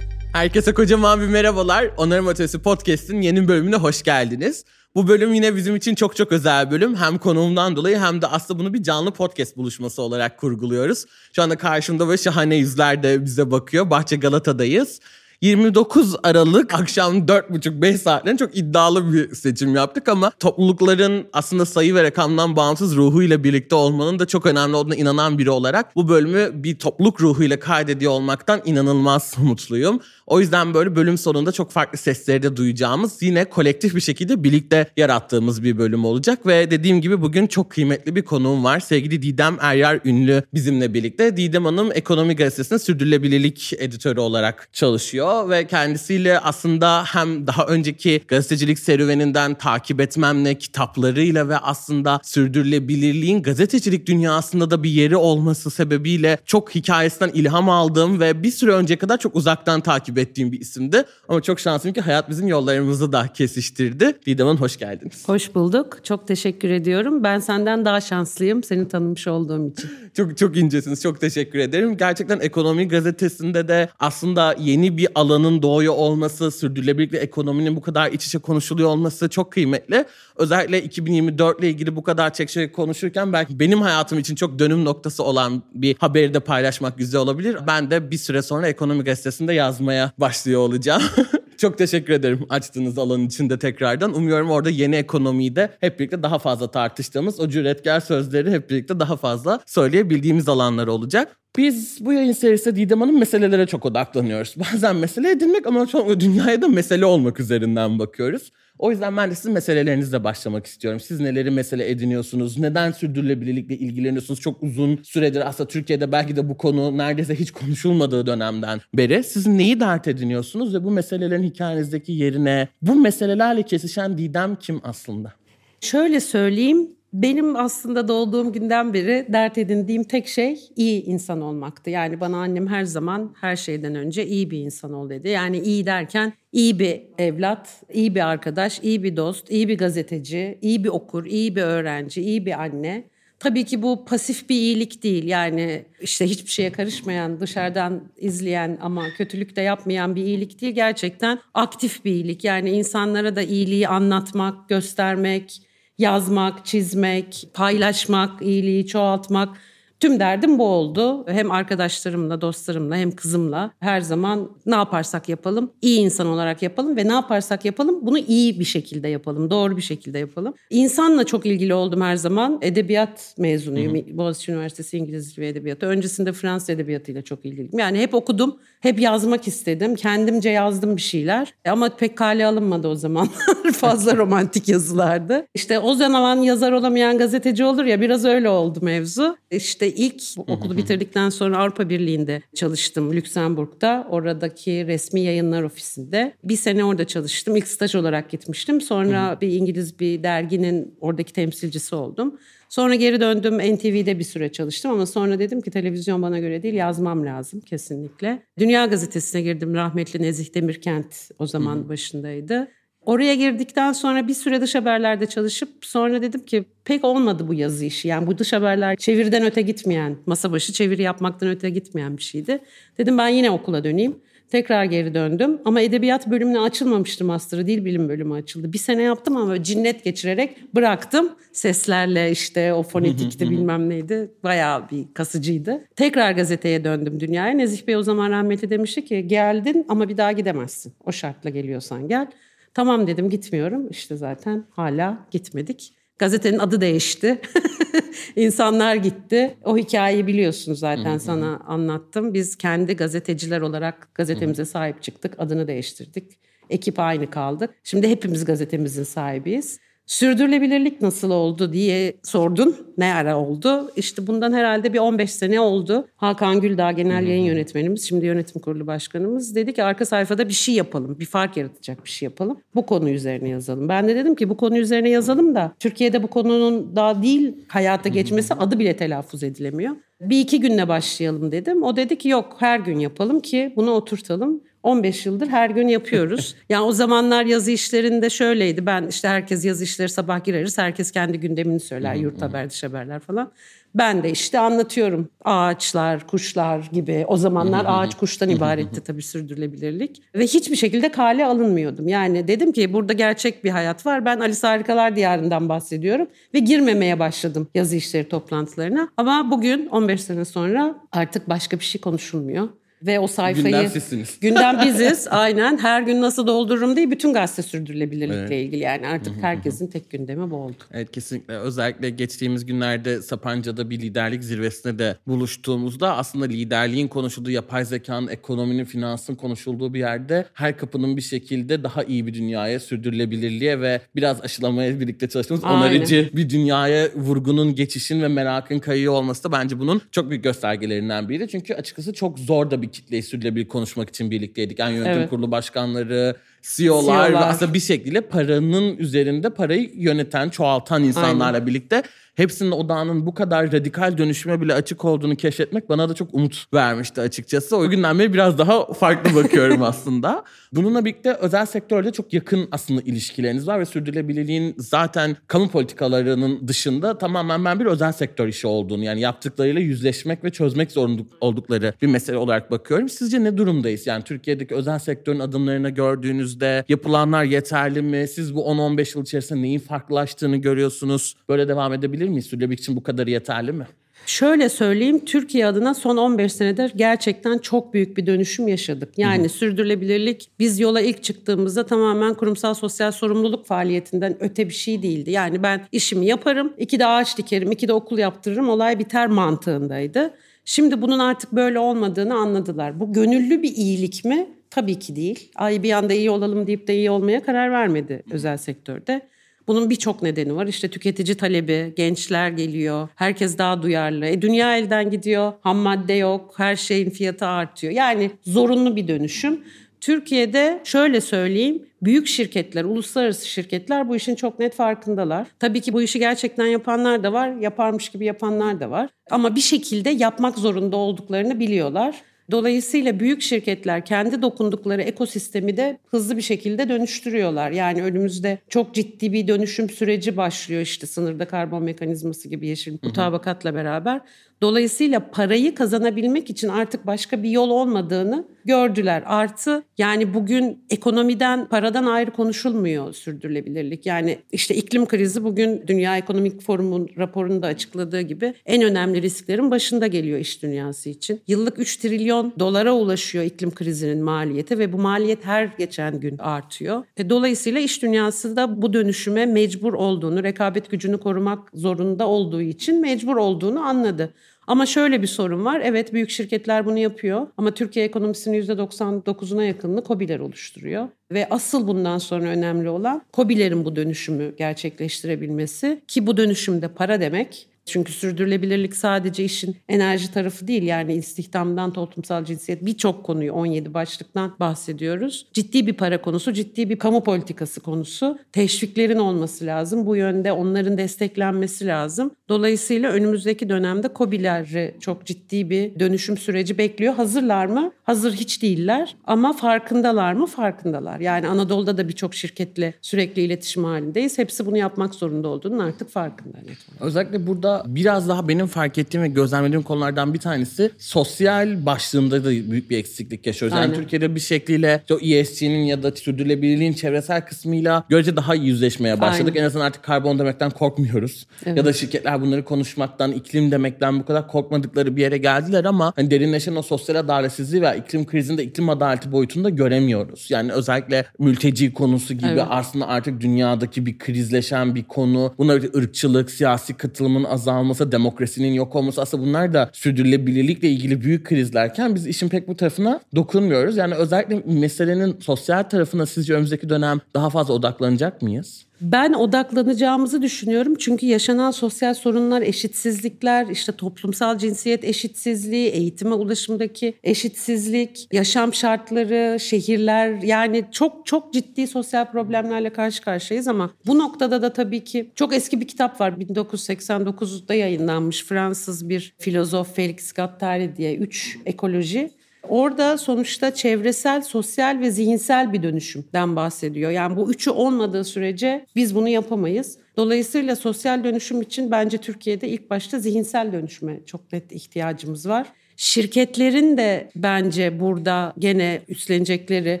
Herkese 0.32 0.74
kocaman 0.74 1.20
bir 1.20 1.26
merhabalar. 1.26 1.90
Onarım 1.96 2.28
Atölyesi 2.28 2.62
Podcast'in 2.62 3.20
yeni 3.20 3.48
bölümüne 3.48 3.76
hoş 3.76 4.02
geldiniz. 4.02 4.64
Bu 4.94 5.08
bölüm 5.08 5.34
yine 5.34 5.56
bizim 5.56 5.76
için 5.76 5.94
çok 5.94 6.16
çok 6.16 6.32
özel 6.32 6.70
bölüm. 6.70 6.96
Hem 6.96 7.18
konuğumdan 7.18 7.76
dolayı 7.76 7.98
hem 7.98 8.22
de 8.22 8.26
aslında 8.26 8.60
bunu 8.60 8.74
bir 8.74 8.82
canlı 8.82 9.12
podcast 9.12 9.56
buluşması 9.56 10.02
olarak 10.02 10.38
kurguluyoruz. 10.38 11.04
Şu 11.32 11.42
anda 11.42 11.56
karşımda 11.56 12.06
böyle 12.08 12.22
şahane 12.22 12.56
yüzler 12.56 13.02
de 13.02 13.24
bize 13.24 13.50
bakıyor. 13.50 13.90
Bahçe 13.90 14.16
Galata'dayız. 14.16 15.00
29 15.44 16.16
Aralık 16.22 16.74
akşam 16.74 17.16
4.30-5 17.16 17.98
saatlerinde 17.98 18.38
çok 18.38 18.56
iddialı 18.56 19.12
bir 19.12 19.34
seçim 19.34 19.74
yaptık 19.74 20.08
ama 20.08 20.30
toplulukların 20.30 21.26
aslında 21.32 21.66
sayı 21.66 21.94
ve 21.94 22.02
rakamdan 22.02 22.56
bağımsız 22.56 22.96
ruhuyla 22.96 23.44
birlikte 23.44 23.74
olmanın 23.74 24.18
da 24.18 24.26
çok 24.26 24.46
önemli 24.46 24.76
olduğuna 24.76 24.94
inanan 24.94 25.38
biri 25.38 25.50
olarak 25.50 25.96
bu 25.96 26.08
bölümü 26.08 26.50
bir 26.54 26.78
topluluk 26.78 27.20
ruhuyla 27.20 27.58
kaydediyor 27.58 28.12
olmaktan 28.12 28.60
inanılmaz 28.64 29.34
mutluyum. 29.42 30.00
O 30.26 30.40
yüzden 30.40 30.74
böyle 30.74 30.96
bölüm 30.96 31.18
sonunda 31.18 31.52
çok 31.52 31.70
farklı 31.70 31.98
sesleri 31.98 32.42
de 32.42 32.56
duyacağımız 32.56 33.22
yine 33.22 33.44
kolektif 33.44 33.94
bir 33.94 34.00
şekilde 34.00 34.44
birlikte 34.44 34.86
yarattığımız 34.96 35.62
bir 35.62 35.78
bölüm 35.78 36.04
olacak 36.04 36.46
ve 36.46 36.70
dediğim 36.70 37.00
gibi 37.00 37.22
bugün 37.22 37.46
çok 37.46 37.70
kıymetli 37.70 38.16
bir 38.16 38.22
konuğum 38.22 38.64
var. 38.64 38.80
Sevgili 38.80 39.22
Didem 39.22 39.56
Eryar 39.60 40.00
Ünlü 40.04 40.42
bizimle 40.54 40.94
birlikte. 40.94 41.36
Didem 41.36 41.64
Hanım 41.64 41.92
Ekonomi 41.94 42.36
Gazetesi'nin 42.36 42.78
sürdürülebilirlik 42.78 43.72
editörü 43.78 44.20
olarak 44.20 44.68
çalışıyor 44.72 45.33
ve 45.48 45.66
kendisiyle 45.66 46.38
aslında 46.38 47.04
hem 47.06 47.46
daha 47.46 47.66
önceki 47.66 48.22
gazetecilik 48.28 48.78
serüveninden 48.78 49.54
takip 49.54 50.00
etmemle 50.00 50.54
kitaplarıyla 50.54 51.48
ve 51.48 51.58
aslında 51.58 52.20
sürdürülebilirliğin 52.22 53.42
gazetecilik 53.42 54.06
dünyasında 54.06 54.70
da 54.70 54.82
bir 54.82 54.90
yeri 54.90 55.16
olması 55.16 55.70
sebebiyle 55.70 56.38
çok 56.44 56.74
hikayesinden 56.74 57.30
ilham 57.34 57.70
aldığım 57.70 58.20
ve 58.20 58.42
bir 58.42 58.50
süre 58.50 58.72
önce 58.72 58.96
kadar 58.96 59.18
çok 59.18 59.36
uzaktan 59.36 59.80
takip 59.80 60.04
takip 60.04 60.18
ettiğim 60.18 60.52
bir 60.52 60.60
isimdi. 60.60 61.04
Ama 61.28 61.42
çok 61.42 61.60
şanslıyım 61.60 61.94
ki 61.94 62.00
hayat 62.00 62.30
bizim 62.30 62.48
yollarımızı 62.48 63.12
da 63.12 63.28
kesiştirdi. 63.34 64.18
Didem 64.26 64.46
Hanım 64.46 64.60
hoş 64.60 64.76
geldiniz. 64.76 65.28
Hoş 65.28 65.54
bulduk. 65.54 66.04
Çok 66.04 66.28
teşekkür 66.28 66.70
ediyorum. 66.70 67.22
Ben 67.24 67.38
senden 67.38 67.84
daha 67.84 68.00
şanslıyım 68.00 68.62
seni 68.62 68.88
tanımış 68.88 69.26
olduğum 69.28 69.68
için. 69.68 69.90
çok 70.16 70.38
çok 70.38 70.56
incesiniz. 70.56 71.02
Çok 71.02 71.20
teşekkür 71.20 71.58
ederim. 71.58 71.96
Gerçekten 71.96 72.40
Ekonomi 72.40 72.88
Gazetesi'nde 72.88 73.68
de 73.68 73.88
aslında 74.00 74.54
yeni 74.58 74.96
bir 74.96 75.08
alanın 75.24 75.62
doğuyor 75.62 75.94
olması, 75.94 76.50
sürdürülebilirlik 76.50 77.22
ekonominin 77.22 77.76
bu 77.76 77.80
kadar 77.80 78.12
iç 78.12 78.26
içe 78.26 78.38
konuşuluyor 78.38 78.88
olması 78.88 79.28
çok 79.28 79.52
kıymetli. 79.52 80.04
Özellikle 80.36 80.82
2024 80.82 81.60
ile 81.60 81.68
ilgili 81.68 81.96
bu 81.96 82.02
kadar 82.02 82.32
çek 82.32 82.74
konuşurken 82.74 83.32
belki 83.32 83.60
benim 83.60 83.82
hayatım 83.82 84.18
için 84.18 84.34
çok 84.34 84.58
dönüm 84.58 84.84
noktası 84.84 85.22
olan 85.22 85.62
bir 85.74 85.96
haberi 85.98 86.34
de 86.34 86.40
paylaşmak 86.40 86.98
güzel 86.98 87.20
olabilir. 87.20 87.56
Ben 87.66 87.90
de 87.90 88.10
bir 88.10 88.18
süre 88.18 88.42
sonra 88.42 88.68
Ekonomi 88.68 89.04
Gazetesi'nde 89.04 89.52
yazmaya 89.52 90.12
başlıyor 90.18 90.60
olacağım. 90.60 91.02
Çok 91.64 91.78
teşekkür 91.78 92.12
ederim 92.12 92.46
açtığınız 92.48 92.98
alan 92.98 93.26
için 93.26 93.50
de 93.50 93.58
tekrardan. 93.58 94.14
Umuyorum 94.14 94.50
orada 94.50 94.70
yeni 94.70 94.96
ekonomiyi 94.96 95.56
de 95.56 95.70
hep 95.80 95.98
birlikte 95.98 96.22
daha 96.22 96.38
fazla 96.38 96.70
tartıştığımız, 96.70 97.40
o 97.40 97.48
cüretkar 97.48 98.00
sözleri 98.00 98.50
hep 98.50 98.70
birlikte 98.70 99.00
daha 99.00 99.16
fazla 99.16 99.60
söyleyebildiğimiz 99.66 100.48
alanlar 100.48 100.86
olacak. 100.86 101.36
Biz 101.56 101.98
bu 102.00 102.12
yayın 102.12 102.32
serisinde 102.32 102.76
Didem 102.76 103.00
Hanım 103.00 103.18
meselelere 103.18 103.66
çok 103.66 103.86
odaklanıyoruz. 103.86 104.54
Bazen 104.72 104.96
mesele 104.96 105.30
edinmek 105.30 105.66
ama 105.66 105.86
çok 105.86 106.20
dünyaya 106.20 106.62
da 106.62 106.68
mesele 106.68 107.06
olmak 107.06 107.40
üzerinden 107.40 107.98
bakıyoruz. 107.98 108.52
O 108.78 108.90
yüzden 108.90 109.16
ben 109.16 109.30
de 109.30 109.34
sizin 109.34 109.52
meselelerinizle 109.52 110.24
başlamak 110.24 110.66
istiyorum. 110.66 111.00
Siz 111.00 111.20
neleri 111.20 111.50
mesele 111.50 111.90
ediniyorsunuz? 111.90 112.58
Neden 112.58 112.92
sürdürülebilirlikle 112.92 113.76
ilgileniyorsunuz? 113.76 114.40
Çok 114.40 114.62
uzun 114.62 115.00
süredir 115.02 115.48
aslında 115.48 115.68
Türkiye'de 115.68 116.12
belki 116.12 116.36
de 116.36 116.48
bu 116.48 116.56
konu 116.56 116.98
neredeyse 116.98 117.34
hiç 117.34 117.50
konuşulmadığı 117.50 118.26
dönemden 118.26 118.80
beri. 118.94 119.24
Siz 119.24 119.46
neyi 119.46 119.80
dert 119.80 120.08
ediniyorsunuz 120.08 120.74
ve 120.74 120.84
bu 120.84 120.90
meselelerin 120.90 121.42
hikayenizdeki 121.42 122.12
yerine 122.12 122.68
bu 122.82 122.94
meselelerle 122.94 123.62
kesişen 123.62 124.18
Didem 124.18 124.56
kim 124.56 124.80
aslında? 124.84 125.32
Şöyle 125.80 126.20
söyleyeyim, 126.20 126.90
benim 127.14 127.56
aslında 127.56 128.08
doğduğum 128.08 128.52
günden 128.52 128.94
beri 128.94 129.26
dert 129.28 129.58
edindiğim 129.58 130.04
tek 130.04 130.28
şey 130.28 130.60
iyi 130.76 131.04
insan 131.04 131.40
olmaktı. 131.40 131.90
Yani 131.90 132.20
bana 132.20 132.36
annem 132.36 132.66
her 132.66 132.84
zaman 132.84 133.34
her 133.40 133.56
şeyden 133.56 133.94
önce 133.94 134.26
iyi 134.26 134.50
bir 134.50 134.58
insan 134.58 134.92
ol 134.92 135.10
dedi. 135.10 135.28
Yani 135.28 135.58
iyi 135.58 135.86
derken 135.86 136.32
iyi 136.52 136.78
bir 136.78 137.00
evlat, 137.18 137.82
iyi 137.92 138.14
bir 138.14 138.28
arkadaş, 138.28 138.80
iyi 138.82 139.02
bir 139.02 139.16
dost, 139.16 139.50
iyi 139.50 139.68
bir 139.68 139.78
gazeteci, 139.78 140.58
iyi 140.62 140.84
bir 140.84 140.88
okur, 140.88 141.24
iyi 141.24 141.56
bir 141.56 141.62
öğrenci, 141.62 142.22
iyi 142.22 142.46
bir 142.46 142.62
anne. 142.62 143.04
Tabii 143.38 143.64
ki 143.64 143.82
bu 143.82 144.04
pasif 144.04 144.48
bir 144.48 144.54
iyilik 144.54 145.02
değil. 145.02 145.24
Yani 145.24 145.84
işte 146.00 146.26
hiçbir 146.26 146.50
şeye 146.50 146.72
karışmayan, 146.72 147.40
dışarıdan 147.40 148.02
izleyen 148.16 148.78
ama 148.80 149.04
kötülük 149.16 149.56
de 149.56 149.60
yapmayan 149.60 150.16
bir 150.16 150.24
iyilik 150.24 150.60
değil. 150.60 150.74
Gerçekten 150.74 151.38
aktif 151.54 152.04
bir 152.04 152.10
iyilik. 152.10 152.44
Yani 152.44 152.70
insanlara 152.70 153.36
da 153.36 153.42
iyiliği 153.42 153.88
anlatmak, 153.88 154.68
göstermek, 154.68 155.60
yazmak, 155.98 156.66
çizmek, 156.66 157.48
paylaşmak, 157.54 158.42
iyiliği 158.42 158.86
çoğaltmak 158.86 159.58
Tüm 160.04 160.20
derdim 160.20 160.58
bu 160.58 160.64
oldu. 160.66 161.24
Hem 161.28 161.50
arkadaşlarımla, 161.50 162.40
dostlarımla 162.40 162.96
hem 162.96 163.10
kızımla 163.10 163.70
her 163.80 164.00
zaman 164.00 164.50
ne 164.66 164.74
yaparsak 164.74 165.28
yapalım, 165.28 165.70
iyi 165.82 166.00
insan 166.00 166.26
olarak 166.26 166.62
yapalım 166.62 166.96
ve 166.96 167.08
ne 167.08 167.12
yaparsak 167.12 167.64
yapalım 167.64 168.06
bunu 168.06 168.18
iyi 168.18 168.60
bir 168.60 168.64
şekilde 168.64 169.08
yapalım, 169.08 169.50
doğru 169.50 169.76
bir 169.76 169.82
şekilde 169.82 170.18
yapalım. 170.18 170.54
İnsanla 170.70 171.24
çok 171.24 171.46
ilgili 171.46 171.74
oldum 171.74 172.00
her 172.00 172.16
zaman. 172.16 172.58
Edebiyat 172.62 173.34
mezunuyum. 173.38 173.94
Hı 173.94 173.98
hı. 173.98 174.16
Boğaziçi 174.16 174.52
Üniversitesi 174.52 174.98
İngiliz 174.98 175.38
ve 175.38 175.48
Edebiyatı. 175.48 175.86
Öncesinde 175.86 176.32
Fransız 176.32 176.70
Edebiyatı'yla 176.70 177.22
çok 177.22 177.44
ilgiliyim. 177.44 177.78
Yani 177.78 177.98
hep 177.98 178.14
okudum, 178.14 178.56
hep 178.80 179.00
yazmak 179.00 179.48
istedim. 179.48 179.94
Kendimce 179.94 180.50
yazdım 180.50 180.96
bir 180.96 181.02
şeyler. 181.02 181.54
Ama 181.68 181.88
pek 181.88 182.16
kale 182.18 182.46
alınmadı 182.46 182.88
o 182.88 182.94
zaman. 182.94 183.28
Fazla 183.72 184.16
romantik 184.16 184.68
yazılardı. 184.68 185.46
İşte 185.54 185.78
o 185.78 185.94
zaman 185.94 186.36
yazar 186.36 186.72
olamayan 186.72 187.18
gazeteci 187.18 187.64
olur 187.64 187.84
ya 187.84 188.00
biraz 188.00 188.24
öyle 188.24 188.48
oldu 188.48 188.78
mevzu. 188.82 189.36
İşte 189.50 189.93
ilk 189.96 190.22
okulu 190.36 190.76
bitirdikten 190.76 191.28
sonra 191.28 191.58
Avrupa 191.58 191.88
Birliği'nde 191.88 192.42
çalıştım 192.54 193.12
Lüksemburg'da. 193.12 194.06
Oradaki 194.10 194.86
resmi 194.86 195.20
yayınlar 195.20 195.62
ofisinde. 195.62 196.34
Bir 196.44 196.56
sene 196.56 196.84
orada 196.84 197.04
çalıştım. 197.04 197.56
İlk 197.56 197.68
staj 197.68 197.94
olarak 197.94 198.30
gitmiştim. 198.30 198.80
Sonra 198.80 199.38
bir 199.40 199.48
İngiliz 199.48 200.00
bir 200.00 200.22
derginin 200.22 200.94
oradaki 201.00 201.32
temsilcisi 201.32 201.94
oldum. 201.94 202.38
Sonra 202.68 202.94
geri 202.94 203.20
döndüm 203.20 203.58
NTV'de 203.58 204.18
bir 204.18 204.24
süre 204.24 204.52
çalıştım 204.52 204.90
ama 204.90 205.06
sonra 205.06 205.38
dedim 205.38 205.60
ki 205.60 205.70
televizyon 205.70 206.22
bana 206.22 206.38
göre 206.38 206.62
değil 206.62 206.74
yazmam 206.74 207.26
lazım 207.26 207.60
kesinlikle. 207.60 208.42
Dünya 208.58 208.86
Gazetesi'ne 208.86 209.42
girdim 209.42 209.74
rahmetli 209.74 210.22
Nezih 210.22 210.54
Demirkent 210.54 211.30
o 211.38 211.46
zaman 211.46 211.88
başındaydı. 211.88 212.68
Oraya 213.06 213.34
girdikten 213.34 213.92
sonra 213.92 214.28
bir 214.28 214.34
süre 214.34 214.60
dış 214.60 214.74
haberlerde 214.74 215.26
çalışıp 215.26 215.68
sonra 215.80 216.22
dedim 216.22 216.44
ki 216.44 216.64
pek 216.84 217.04
olmadı 217.04 217.48
bu 217.48 217.54
yazı 217.54 217.84
işi. 217.84 218.08
Yani 218.08 218.26
bu 218.26 218.38
dış 218.38 218.52
haberler 218.52 218.96
çeviriden 218.96 219.44
öte 219.44 219.62
gitmeyen, 219.62 220.16
masa 220.26 220.52
başı 220.52 220.72
çeviri 220.72 221.02
yapmaktan 221.02 221.48
öte 221.48 221.70
gitmeyen 221.70 222.16
bir 222.16 222.22
şeydi. 222.22 222.58
Dedim 222.98 223.18
ben 223.18 223.28
yine 223.28 223.50
okula 223.50 223.84
döneyim. 223.84 224.16
Tekrar 224.48 224.84
geri 224.84 225.14
döndüm 225.14 225.58
ama 225.64 225.80
edebiyat 225.80 226.30
bölümüne 226.30 226.60
açılmamıştı 226.60 227.24
master'ı. 227.24 227.66
Dil 227.66 227.84
bilimi 227.84 228.08
bölümü 228.08 228.34
açıldı. 228.34 228.72
Bir 228.72 228.78
sene 228.78 229.02
yaptım 229.02 229.36
ama 229.36 229.62
cinnet 229.62 230.04
geçirerek 230.04 230.74
bıraktım. 230.74 231.28
Seslerle 231.52 232.30
işte 232.30 232.74
o 232.74 232.82
fonetikti 232.82 233.50
bilmem 233.50 233.88
neydi. 233.88 234.30
Bayağı 234.42 234.90
bir 234.90 235.04
kasıcıydı. 235.14 235.84
Tekrar 235.96 236.32
gazeteye 236.32 236.84
döndüm 236.84 237.20
dünyaya. 237.20 237.54
Nezih 237.54 237.86
Bey 237.86 237.96
o 237.96 238.02
zaman 238.02 238.30
rahmetli 238.30 238.70
demişti 238.70 239.04
ki 239.04 239.26
geldin 239.26 239.84
ama 239.88 240.08
bir 240.08 240.16
daha 240.16 240.32
gidemezsin. 240.32 240.92
O 241.06 241.12
şartla 241.12 241.50
geliyorsan 241.50 242.08
gel. 242.08 242.26
Tamam 242.74 243.06
dedim 243.06 243.30
gitmiyorum. 243.30 243.90
İşte 243.90 244.16
zaten 244.16 244.66
hala 244.70 245.26
gitmedik. 245.30 245.94
Gazetenin 246.18 246.58
adı 246.58 246.80
değişti. 246.80 247.40
İnsanlar 248.36 248.94
gitti. 248.94 249.56
O 249.64 249.76
hikayeyi 249.76 250.26
biliyorsunuz 250.26 250.78
zaten 250.78 251.18
sana 251.18 251.60
anlattım. 251.66 252.34
Biz 252.34 252.56
kendi 252.56 252.96
gazeteciler 252.96 253.60
olarak 253.60 254.14
gazetemize 254.14 254.64
sahip 254.64 255.02
çıktık. 255.02 255.34
Adını 255.38 255.68
değiştirdik. 255.68 256.38
Ekip 256.70 256.98
aynı 256.98 257.30
kaldı. 257.30 257.68
Şimdi 257.84 258.08
hepimiz 258.08 258.44
gazetemizin 258.44 259.04
sahibiyiz. 259.04 259.80
Sürdürülebilirlik 260.06 261.02
nasıl 261.02 261.30
oldu 261.30 261.72
diye 261.72 262.14
sordun. 262.22 262.76
Ne 262.98 263.14
ara 263.14 263.38
oldu? 263.38 263.90
İşte 263.96 264.26
bundan 264.26 264.52
herhalde 264.52 264.92
bir 264.92 264.98
15 264.98 265.30
sene 265.30 265.60
oldu. 265.60 266.08
Hakan 266.16 266.60
Güldağ 266.60 266.92
genel 266.92 267.26
yayın 267.26 267.44
yönetmenimiz, 267.44 268.08
şimdi 268.08 268.26
yönetim 268.26 268.62
kurulu 268.62 268.86
başkanımız 268.86 269.54
dedi 269.54 269.72
ki 269.72 269.84
arka 269.84 270.04
sayfada 270.04 270.48
bir 270.48 270.52
şey 270.52 270.74
yapalım. 270.74 271.16
Bir 271.20 271.26
fark 271.26 271.56
yaratacak 271.56 272.04
bir 272.04 272.10
şey 272.10 272.26
yapalım. 272.26 272.60
Bu 272.74 272.86
konu 272.86 273.10
üzerine 273.10 273.48
yazalım. 273.48 273.88
Ben 273.88 274.08
de 274.08 274.16
dedim 274.16 274.34
ki 274.34 274.48
bu 274.48 274.56
konu 274.56 274.78
üzerine 274.78 275.10
yazalım 275.10 275.54
da 275.54 275.72
Türkiye'de 275.80 276.22
bu 276.22 276.26
konunun 276.26 276.96
daha 276.96 277.22
değil 277.22 277.54
hayata 277.68 278.08
geçmesi 278.08 278.54
adı 278.54 278.78
bile 278.78 278.96
telaffuz 278.96 279.42
edilemiyor. 279.42 279.96
Bir 280.20 280.40
iki 280.40 280.60
günle 280.60 280.88
başlayalım 280.88 281.52
dedim. 281.52 281.82
O 281.82 281.96
dedi 281.96 282.18
ki 282.18 282.28
yok 282.28 282.56
her 282.58 282.80
gün 282.80 282.98
yapalım 282.98 283.40
ki 283.40 283.72
bunu 283.76 283.90
oturtalım. 283.90 284.60
15 284.84 285.26
yıldır 285.26 285.48
her 285.48 285.70
gün 285.70 285.88
yapıyoruz. 285.88 286.56
yani 286.68 286.84
o 286.84 286.92
zamanlar 286.92 287.44
yazı 287.44 287.70
işlerinde 287.70 288.30
şöyleydi. 288.30 288.86
Ben 288.86 289.06
işte 289.06 289.28
herkes 289.28 289.64
yazı 289.64 289.84
işleri 289.84 290.08
sabah 290.08 290.44
gireriz. 290.44 290.78
Herkes 290.78 291.10
kendi 291.10 291.40
gündemini 291.40 291.80
söyler. 291.80 292.14
Yurt 292.14 292.42
haber, 292.42 292.70
dış 292.70 292.82
haberler 292.82 293.20
falan. 293.20 293.52
Ben 293.94 294.22
de 294.22 294.30
işte 294.30 294.58
anlatıyorum 294.58 295.28
ağaçlar, 295.44 296.26
kuşlar 296.26 296.88
gibi. 296.92 297.24
O 297.28 297.36
zamanlar 297.36 297.84
ağaç 297.88 298.14
kuştan 298.14 298.48
ibaretti 298.48 299.00
tabii 299.00 299.22
sürdürülebilirlik. 299.22 300.22
Ve 300.34 300.44
hiçbir 300.44 300.76
şekilde 300.76 301.12
kale 301.12 301.46
alınmıyordum. 301.46 302.08
Yani 302.08 302.48
dedim 302.48 302.72
ki 302.72 302.92
burada 302.92 303.12
gerçek 303.12 303.64
bir 303.64 303.70
hayat 303.70 304.06
var. 304.06 304.24
Ben 304.24 304.40
Alice 304.40 304.66
Harikalar 304.66 305.16
Diyarı'ndan 305.16 305.68
bahsediyorum. 305.68 306.26
Ve 306.54 306.58
girmemeye 306.58 307.18
başladım 307.18 307.68
yazı 307.74 307.96
işleri 307.96 308.28
toplantılarına. 308.28 309.08
Ama 309.16 309.50
bugün 309.50 309.86
15 309.86 310.20
sene 310.20 310.44
sonra 310.44 310.94
artık 311.12 311.48
başka 311.48 311.78
bir 311.78 311.84
şey 311.84 312.00
konuşulmuyor 312.00 312.68
ve 313.06 313.20
o 313.20 313.26
sayfayı... 313.26 313.64
Gündem 313.64 313.88
sizsiniz. 313.88 314.38
Gündem 314.40 314.80
biziz 314.86 315.26
aynen. 315.30 315.78
Her 315.78 316.02
gün 316.02 316.22
nasıl 316.22 316.46
doldururum 316.46 316.96
değil 316.96 317.10
bütün 317.10 317.32
gazete 317.32 317.62
sürdürülebilirlikle 317.62 318.56
evet. 318.56 318.66
ilgili. 318.66 318.82
Yani 318.82 319.08
artık 319.08 319.42
herkesin 319.42 319.86
tek 319.86 320.10
gündemi 320.10 320.50
bu 320.50 320.56
oldu. 320.56 320.76
Evet 320.92 321.12
kesinlikle. 321.12 321.54
Özellikle 321.54 322.10
geçtiğimiz 322.10 322.66
günlerde 322.66 323.22
Sapanca'da 323.22 323.90
bir 323.90 324.00
liderlik 324.00 324.44
zirvesine 324.44 324.98
de 324.98 325.16
buluştuğumuzda 325.26 326.16
aslında 326.16 326.44
liderliğin 326.44 327.08
konuşulduğu, 327.08 327.50
yapay 327.50 327.84
zekanın, 327.84 328.28
ekonominin, 328.28 328.84
finansın 328.84 329.34
konuşulduğu 329.34 329.94
bir 329.94 329.98
yerde 329.98 330.46
her 330.54 330.76
kapının 330.76 331.16
bir 331.16 331.22
şekilde 331.22 331.82
daha 331.82 332.04
iyi 332.04 332.26
bir 332.26 332.34
dünyaya, 332.34 332.80
sürdürülebilirliğe 332.80 333.80
ve 333.80 334.00
biraz 334.16 334.40
aşılamaya 334.40 335.00
birlikte 335.00 335.28
çalıştığımız 335.28 335.64
Aynen. 335.64 335.76
onarıcı 335.76 336.30
bir 336.32 336.50
dünyaya 336.50 337.08
vurgunun, 337.14 337.74
geçişin 337.74 338.22
ve 338.22 338.28
merakın 338.28 338.78
kayıyor 338.78 339.12
olması 339.12 339.44
da 339.44 339.52
bence 339.52 339.78
bunun 339.78 340.02
çok 340.12 340.30
büyük 340.30 340.44
göstergelerinden 340.44 341.28
biri. 341.28 341.48
Çünkü 341.48 341.74
açıkçası 341.74 342.12
çok 342.12 342.38
zor 342.38 342.70
da 342.70 342.82
bir 342.82 342.93
kitleyi 342.94 343.22
sürdürülebilir 343.22 343.68
konuşmak 343.68 344.08
için 344.08 344.30
birlikteydik. 344.30 344.78
Yani 344.78 344.96
yönetim 344.96 345.18
evet. 345.18 345.30
kurulu 345.30 345.50
başkanları, 345.50 346.36
CEO'lar, 346.62 347.02
CEO'lar 347.02 347.32
ve 347.32 347.36
aslında 347.36 347.74
bir 347.74 347.80
şekilde 347.80 348.20
paranın 348.20 348.96
üzerinde 348.96 349.50
parayı 349.50 349.90
yöneten, 349.94 350.48
çoğaltan 350.48 351.04
insanlarla 351.04 351.44
Aynen. 351.44 351.66
birlikte 351.66 352.02
hepsinin 352.34 352.70
odağının 352.70 353.26
bu 353.26 353.34
kadar 353.34 353.72
radikal 353.72 354.18
dönüşüme 354.18 354.60
bile 354.60 354.74
açık 354.74 355.04
olduğunu 355.04 355.36
keşfetmek 355.36 355.88
bana 355.88 356.08
da 356.08 356.14
çok 356.14 356.34
umut 356.34 356.64
vermişti 356.74 357.20
açıkçası. 357.20 357.76
O 357.76 357.88
günden 357.88 358.18
beri 358.18 358.32
biraz 358.32 358.58
daha 358.58 358.92
farklı 358.92 359.34
bakıyorum 359.34 359.82
aslında. 359.94 360.44
Bununla 360.72 361.04
birlikte 361.04 361.32
özel 361.32 361.66
sektörde 361.66 362.12
çok 362.12 362.32
yakın 362.32 362.68
aslında 362.72 363.00
ilişkileriniz 363.02 363.66
var 363.66 363.80
ve 363.80 363.84
sürdürülebilirliğin 363.84 364.74
zaten 364.78 365.36
kamu 365.46 365.70
politikalarının 365.70 366.68
dışında 366.68 367.18
tamamen 367.18 367.64
ben 367.64 367.80
bir 367.80 367.86
özel 367.86 368.12
sektör 368.12 368.48
işi 368.48 368.66
olduğunu 368.66 369.04
yani 369.04 369.20
yaptıklarıyla 369.20 369.80
yüzleşmek 369.80 370.44
ve 370.44 370.50
çözmek 370.50 370.92
zorunda 370.92 371.22
oldukları 371.40 371.94
bir 372.02 372.06
mesele 372.06 372.36
olarak 372.36 372.70
bakıyorum. 372.70 373.08
Sizce 373.08 373.44
ne 373.44 373.56
durumdayız? 373.56 374.06
Yani 374.06 374.24
Türkiye'deki 374.24 374.74
özel 374.74 374.98
sektörün 374.98 375.38
adımlarını 375.38 375.90
gördüğünüzde 375.90 376.84
yapılanlar 376.88 377.44
yeterli 377.44 378.02
mi? 378.02 378.28
Siz 378.28 378.54
bu 378.54 378.60
10-15 378.60 379.18
yıl 379.18 379.24
içerisinde 379.24 379.62
neyin 379.62 379.78
farklılaştığını 379.78 380.56
görüyorsunuz? 380.56 381.34
Böyle 381.48 381.68
devam 381.68 381.92
edebilir 381.92 382.23
diyebilir 382.24 382.28
miyiz? 382.28 382.46
Sürdürülebilirlik 382.46 382.80
için 382.80 382.96
bu 382.96 383.02
kadar 383.02 383.26
yeterli 383.26 383.72
mi? 383.72 383.86
Şöyle 384.26 384.68
söyleyeyim 384.68 385.24
Türkiye 385.24 385.66
adına 385.66 385.94
son 385.94 386.16
15 386.16 386.52
senedir 386.52 386.92
gerçekten 386.96 387.58
çok 387.58 387.94
büyük 387.94 388.16
bir 388.16 388.26
dönüşüm 388.26 388.68
yaşadık. 388.68 389.18
Yani 389.18 389.40
hı 389.40 389.44
hı. 389.44 389.48
sürdürülebilirlik 389.48 390.50
biz 390.58 390.80
yola 390.80 391.00
ilk 391.00 391.22
çıktığımızda 391.22 391.86
tamamen 391.86 392.34
kurumsal 392.34 392.74
sosyal 392.74 393.12
sorumluluk 393.12 393.66
faaliyetinden 393.66 394.36
öte 394.40 394.68
bir 394.68 394.74
şey 394.74 395.02
değildi. 395.02 395.30
Yani 395.30 395.62
ben 395.62 395.86
işimi 395.92 396.26
yaparım, 396.26 396.72
iki 396.78 396.98
de 396.98 397.06
ağaç 397.06 397.38
dikerim, 397.38 397.72
iki 397.72 397.88
de 397.88 397.92
okul 397.92 398.18
yaptırırım 398.18 398.68
olay 398.68 398.98
biter 398.98 399.26
mantığındaydı. 399.26 400.34
Şimdi 400.64 401.02
bunun 401.02 401.18
artık 401.18 401.52
böyle 401.52 401.78
olmadığını 401.78 402.34
anladılar. 402.34 403.00
Bu 403.00 403.12
gönüllü 403.12 403.62
bir 403.62 403.76
iyilik 403.76 404.24
mi? 404.24 404.46
Tabii 404.70 404.98
ki 404.98 405.16
değil. 405.16 405.50
Ay 405.54 405.82
bir 405.82 405.92
anda 405.92 406.12
iyi 406.12 406.30
olalım 406.30 406.66
deyip 406.66 406.88
de 406.88 406.94
iyi 406.94 407.10
olmaya 407.10 407.42
karar 407.42 407.70
vermedi 407.72 408.22
özel 408.30 408.56
sektörde. 408.56 409.20
Bunun 409.66 409.90
birçok 409.90 410.22
nedeni 410.22 410.56
var. 410.56 410.66
İşte 410.66 410.88
tüketici 410.88 411.36
talebi, 411.36 411.92
gençler 411.96 412.50
geliyor, 412.50 413.08
herkes 413.14 413.58
daha 413.58 413.82
duyarlı. 413.82 414.26
E, 414.26 414.42
dünya 414.42 414.76
elden 414.76 415.10
gidiyor, 415.10 415.52
ham 415.60 415.76
madde 415.76 416.12
yok, 416.12 416.54
her 416.56 416.76
şeyin 416.76 417.10
fiyatı 417.10 417.46
artıyor. 417.46 417.92
Yani 417.92 418.30
zorunlu 418.44 418.96
bir 418.96 419.08
dönüşüm. 419.08 419.60
Türkiye'de 420.00 420.80
şöyle 420.84 421.20
söyleyeyim, 421.20 421.82
büyük 422.02 422.26
şirketler, 422.26 422.84
uluslararası 422.84 423.48
şirketler 423.48 424.08
bu 424.08 424.16
işin 424.16 424.34
çok 424.34 424.58
net 424.58 424.74
farkındalar. 424.74 425.46
Tabii 425.58 425.80
ki 425.80 425.92
bu 425.92 426.02
işi 426.02 426.18
gerçekten 426.18 426.66
yapanlar 426.66 427.22
da 427.22 427.32
var, 427.32 427.52
yaparmış 427.60 428.08
gibi 428.08 428.24
yapanlar 428.24 428.80
da 428.80 428.90
var. 428.90 429.10
Ama 429.30 429.56
bir 429.56 429.60
şekilde 429.60 430.10
yapmak 430.10 430.58
zorunda 430.58 430.96
olduklarını 430.96 431.60
biliyorlar. 431.60 432.14
Dolayısıyla 432.50 433.20
büyük 433.20 433.42
şirketler 433.42 434.04
kendi 434.04 434.42
dokundukları 434.42 435.02
ekosistemi 435.02 435.76
de 435.76 435.98
hızlı 436.10 436.36
bir 436.36 436.42
şekilde 436.42 436.88
dönüştürüyorlar. 436.88 437.70
Yani 437.70 438.02
önümüzde 438.02 438.58
çok 438.68 438.94
ciddi 438.94 439.32
bir 439.32 439.48
dönüşüm 439.48 439.90
süreci 439.90 440.36
başlıyor 440.36 440.80
işte 440.80 441.06
sınırda 441.06 441.44
karbon 441.44 441.82
mekanizması 441.82 442.48
gibi 442.48 442.66
yeşil 442.66 442.98
mutabakatla 443.02 443.74
beraber. 443.74 444.20
Dolayısıyla 444.62 445.30
parayı 445.30 445.74
kazanabilmek 445.74 446.50
için 446.50 446.68
artık 446.68 447.06
başka 447.06 447.42
bir 447.42 447.50
yol 447.50 447.70
olmadığını 447.70 448.44
gördüler. 448.64 449.22
Artı 449.26 449.82
yani 449.98 450.34
bugün 450.34 450.84
ekonomiden, 450.90 451.68
paradan 451.68 452.06
ayrı 452.06 452.30
konuşulmuyor 452.30 453.12
sürdürülebilirlik. 453.12 454.06
Yani 454.06 454.38
işte 454.52 454.74
iklim 454.74 455.06
krizi 455.06 455.44
bugün 455.44 455.84
Dünya 455.86 456.18
Ekonomik 456.18 456.62
Forum'un 456.62 457.08
raporunda 457.18 457.66
açıkladığı 457.66 458.20
gibi 458.20 458.54
en 458.66 458.82
önemli 458.82 459.22
risklerin 459.22 459.70
başında 459.70 460.06
geliyor 460.06 460.38
iş 460.38 460.62
dünyası 460.62 461.08
için. 461.08 461.40
Yıllık 461.46 461.78
3 461.78 461.96
trilyon 461.96 462.52
dolara 462.58 462.92
ulaşıyor 462.92 463.44
iklim 463.44 463.70
krizinin 463.70 464.24
maliyeti 464.24 464.78
ve 464.78 464.92
bu 464.92 464.98
maliyet 464.98 465.44
her 465.46 465.64
geçen 465.78 466.20
gün 466.20 466.38
artıyor. 466.38 467.04
E, 467.16 467.30
dolayısıyla 467.30 467.80
iş 467.80 468.02
dünyası 468.02 468.56
da 468.56 468.82
bu 468.82 468.92
dönüşüme 468.92 469.46
mecbur 469.46 469.92
olduğunu, 469.92 470.42
rekabet 470.42 470.90
gücünü 470.90 471.18
korumak 471.18 471.70
zorunda 471.74 472.28
olduğu 472.28 472.62
için 472.62 473.00
mecbur 473.00 473.36
olduğunu 473.36 473.80
anladı. 473.80 474.34
Ama 474.66 474.86
şöyle 474.86 475.22
bir 475.22 475.26
sorun 475.26 475.64
var. 475.64 475.80
Evet 475.84 476.12
büyük 476.12 476.30
şirketler 476.30 476.86
bunu 476.86 476.98
yapıyor 476.98 477.46
ama 477.56 477.70
Türkiye 477.70 478.04
ekonomisinin 478.04 478.62
%99'una 478.62 479.64
yakınını 479.64 480.04
COBİ'ler 480.04 480.40
oluşturuyor. 480.40 481.08
Ve 481.32 481.48
asıl 481.50 481.88
bundan 481.88 482.18
sonra 482.18 482.48
önemli 482.48 482.88
olan 482.88 483.22
COBİ'lerin 483.32 483.84
bu 483.84 483.96
dönüşümü 483.96 484.56
gerçekleştirebilmesi 484.56 486.02
ki 486.08 486.26
bu 486.26 486.36
dönüşümde 486.36 486.88
para 486.88 487.20
demek 487.20 487.68
çünkü 487.86 488.12
sürdürülebilirlik 488.12 488.96
sadece 488.96 489.44
işin 489.44 489.76
enerji 489.88 490.32
tarafı 490.32 490.68
değil 490.68 490.82
yani 490.82 491.14
istihdamdan 491.14 491.92
toplumsal 491.92 492.44
cinsiyet 492.44 492.86
birçok 492.86 493.24
konuyu 493.24 493.52
17 493.52 493.94
başlıktan 493.94 494.54
bahsediyoruz. 494.60 495.46
Ciddi 495.52 495.86
bir 495.86 495.92
para 495.92 496.22
konusu, 496.22 496.52
ciddi 496.52 496.90
bir 496.90 496.98
kamu 496.98 497.24
politikası 497.24 497.80
konusu. 497.80 498.38
Teşviklerin 498.52 499.18
olması 499.18 499.66
lazım. 499.66 500.06
Bu 500.06 500.16
yönde 500.16 500.52
onların 500.52 500.98
desteklenmesi 500.98 501.86
lazım. 501.86 502.30
Dolayısıyla 502.48 503.10
önümüzdeki 503.10 503.68
dönemde 503.68 504.10
COBİ'leri 504.14 504.94
çok 505.00 505.26
ciddi 505.26 505.70
bir 505.70 506.00
dönüşüm 506.00 506.36
süreci 506.36 506.78
bekliyor. 506.78 507.14
Hazırlar 507.14 507.66
mı? 507.66 507.92
Hazır 508.02 508.32
hiç 508.32 508.62
değiller 508.62 509.16
ama 509.24 509.52
farkındalar 509.52 510.32
mı? 510.32 510.46
Farkındalar. 510.46 511.20
Yani 511.20 511.48
Anadolu'da 511.48 511.96
da 511.96 512.08
birçok 512.08 512.34
şirketle 512.34 512.94
sürekli 513.02 513.42
iletişim 513.42 513.84
halindeyiz. 513.84 514.38
Hepsi 514.38 514.66
bunu 514.66 514.76
yapmak 514.76 515.14
zorunda 515.14 515.48
olduğunun 515.48 515.78
artık 515.78 516.10
farkında. 516.10 516.58
Özellikle 517.00 517.46
burada 517.46 517.73
biraz 517.86 518.28
daha 518.28 518.48
benim 518.48 518.66
fark 518.66 518.98
ettiğim 518.98 519.24
ve 519.24 519.28
gözlemlediğim 519.28 519.82
konulardan 519.82 520.34
bir 520.34 520.38
tanesi 520.38 520.90
sosyal 520.98 521.86
başlığında 521.86 522.44
da 522.44 522.50
büyük 522.50 522.90
bir 522.90 522.98
eksiklik 522.98 523.46
yaşıyoruz. 523.46 523.76
Yani 523.76 523.82
Aynen. 523.82 523.94
Türkiye'de 523.94 524.34
bir 524.34 524.40
şekliyle 524.40 525.02
o 525.10 525.18
ESG'nin 525.18 525.84
ya 525.84 526.02
da 526.02 526.12
sürdürülebilirliğin 526.12 526.92
çevresel 526.92 527.46
kısmıyla 527.46 528.04
görece 528.08 528.36
daha 528.36 528.54
iyi 528.54 528.66
yüzleşmeye 528.66 529.20
başladık. 529.20 529.52
Aynen. 529.54 529.62
En 529.62 529.66
azından 529.66 529.84
artık 529.84 530.02
karbon 530.02 530.38
demekten 530.38 530.70
korkmuyoruz. 530.70 531.46
Evet. 531.66 531.78
Ya 531.78 531.84
da 531.84 531.92
şirketler 531.92 532.40
bunları 532.40 532.64
konuşmaktan, 532.64 533.32
iklim 533.32 533.70
demekten 533.70 534.20
bu 534.20 534.26
kadar 534.26 534.48
korkmadıkları 534.48 535.16
bir 535.16 535.22
yere 535.22 535.38
geldiler 535.38 535.84
ama 535.84 536.12
hani 536.16 536.30
derinleşen 536.30 536.76
o 536.76 536.82
sosyal 536.82 537.16
adaletsizliği 537.16 537.82
ve 537.82 537.98
iklim 537.98 538.26
krizinde 538.26 538.64
iklim 538.64 538.88
adaleti 538.88 539.32
boyutunda 539.32 539.70
göremiyoruz. 539.70 540.46
Yani 540.50 540.72
özellikle 540.72 541.24
mülteci 541.38 541.92
konusu 541.92 542.34
gibi 542.34 542.46
evet. 542.46 542.64
aslında 542.68 543.08
artık 543.08 543.40
dünyadaki 543.40 544.06
bir 544.06 544.18
krizleşen 544.18 544.94
bir 544.94 545.04
konu. 545.04 545.54
Bunlar 545.58 545.82
ırkçılık, 545.96 546.50
siyasi 546.50 546.94
katılımın 546.94 547.44
az 547.44 547.63
azalması, 547.64 548.12
demokrasinin 548.12 548.72
yok 548.72 548.96
olması 548.96 549.22
aslında 549.22 549.42
bunlar 549.42 549.74
da 549.74 549.90
sürdürülebilirlikle 549.92 550.88
ilgili 550.88 551.20
büyük 551.20 551.46
krizlerken 551.46 552.14
biz 552.14 552.26
işin 552.26 552.48
pek 552.48 552.68
bu 552.68 552.76
tarafına 552.76 553.20
dokunmuyoruz. 553.34 553.96
Yani 553.96 554.14
özellikle 554.14 554.62
meselenin 554.66 555.36
sosyal 555.40 555.82
tarafına 555.82 556.26
sizce 556.26 556.54
önümüzdeki 556.54 556.88
dönem 556.88 557.20
daha 557.34 557.50
fazla 557.50 557.74
odaklanacak 557.74 558.42
mıyız? 558.42 558.83
Ben 559.00 559.32
odaklanacağımızı 559.32 560.42
düşünüyorum. 560.42 560.94
Çünkü 560.94 561.26
yaşanan 561.26 561.70
sosyal 561.70 562.14
sorunlar, 562.14 562.62
eşitsizlikler, 562.62 563.66
işte 563.66 563.92
toplumsal 563.92 564.58
cinsiyet 564.58 565.04
eşitsizliği, 565.04 565.88
eğitime 565.88 566.34
ulaşımdaki 566.34 567.14
eşitsizlik, 567.24 568.28
yaşam 568.32 568.74
şartları, 568.74 569.60
şehirler 569.60 570.42
yani 570.42 570.84
çok 570.92 571.26
çok 571.26 571.52
ciddi 571.52 571.86
sosyal 571.86 572.32
problemlerle 572.32 572.92
karşı 572.92 573.22
karşıyayız 573.22 573.68
ama 573.68 573.90
bu 574.06 574.18
noktada 574.18 574.62
da 574.62 574.72
tabii 574.72 575.04
ki 575.04 575.30
çok 575.34 575.54
eski 575.54 575.80
bir 575.80 575.88
kitap 575.88 576.20
var. 576.20 576.32
1989'da 576.32 577.74
yayınlanmış 577.74 578.44
Fransız 578.44 579.08
bir 579.08 579.34
filozof 579.38 579.94
Felix 579.94 580.32
Guattari 580.32 580.96
diye 580.96 581.16
3 581.16 581.58
ekoloji 581.66 582.30
Orada 582.68 583.18
sonuçta 583.18 583.74
çevresel, 583.74 584.42
sosyal 584.42 585.00
ve 585.00 585.10
zihinsel 585.10 585.72
bir 585.72 585.82
dönüşümden 585.82 586.56
bahsediyor. 586.56 587.10
Yani 587.10 587.36
bu 587.36 587.50
üçü 587.50 587.70
olmadığı 587.70 588.24
sürece 588.24 588.86
biz 588.96 589.14
bunu 589.14 589.28
yapamayız. 589.28 589.98
Dolayısıyla 590.16 590.76
sosyal 590.76 591.24
dönüşüm 591.24 591.62
için 591.62 591.90
bence 591.90 592.18
Türkiye'de 592.18 592.68
ilk 592.68 592.90
başta 592.90 593.18
zihinsel 593.18 593.72
dönüşüme 593.72 594.20
çok 594.26 594.52
net 594.52 594.72
ihtiyacımız 594.72 595.48
var. 595.48 595.66
Şirketlerin 595.96 596.96
de 596.96 597.30
bence 597.36 598.00
burada 598.00 598.52
gene 598.58 599.00
üstlenecekleri 599.08 600.00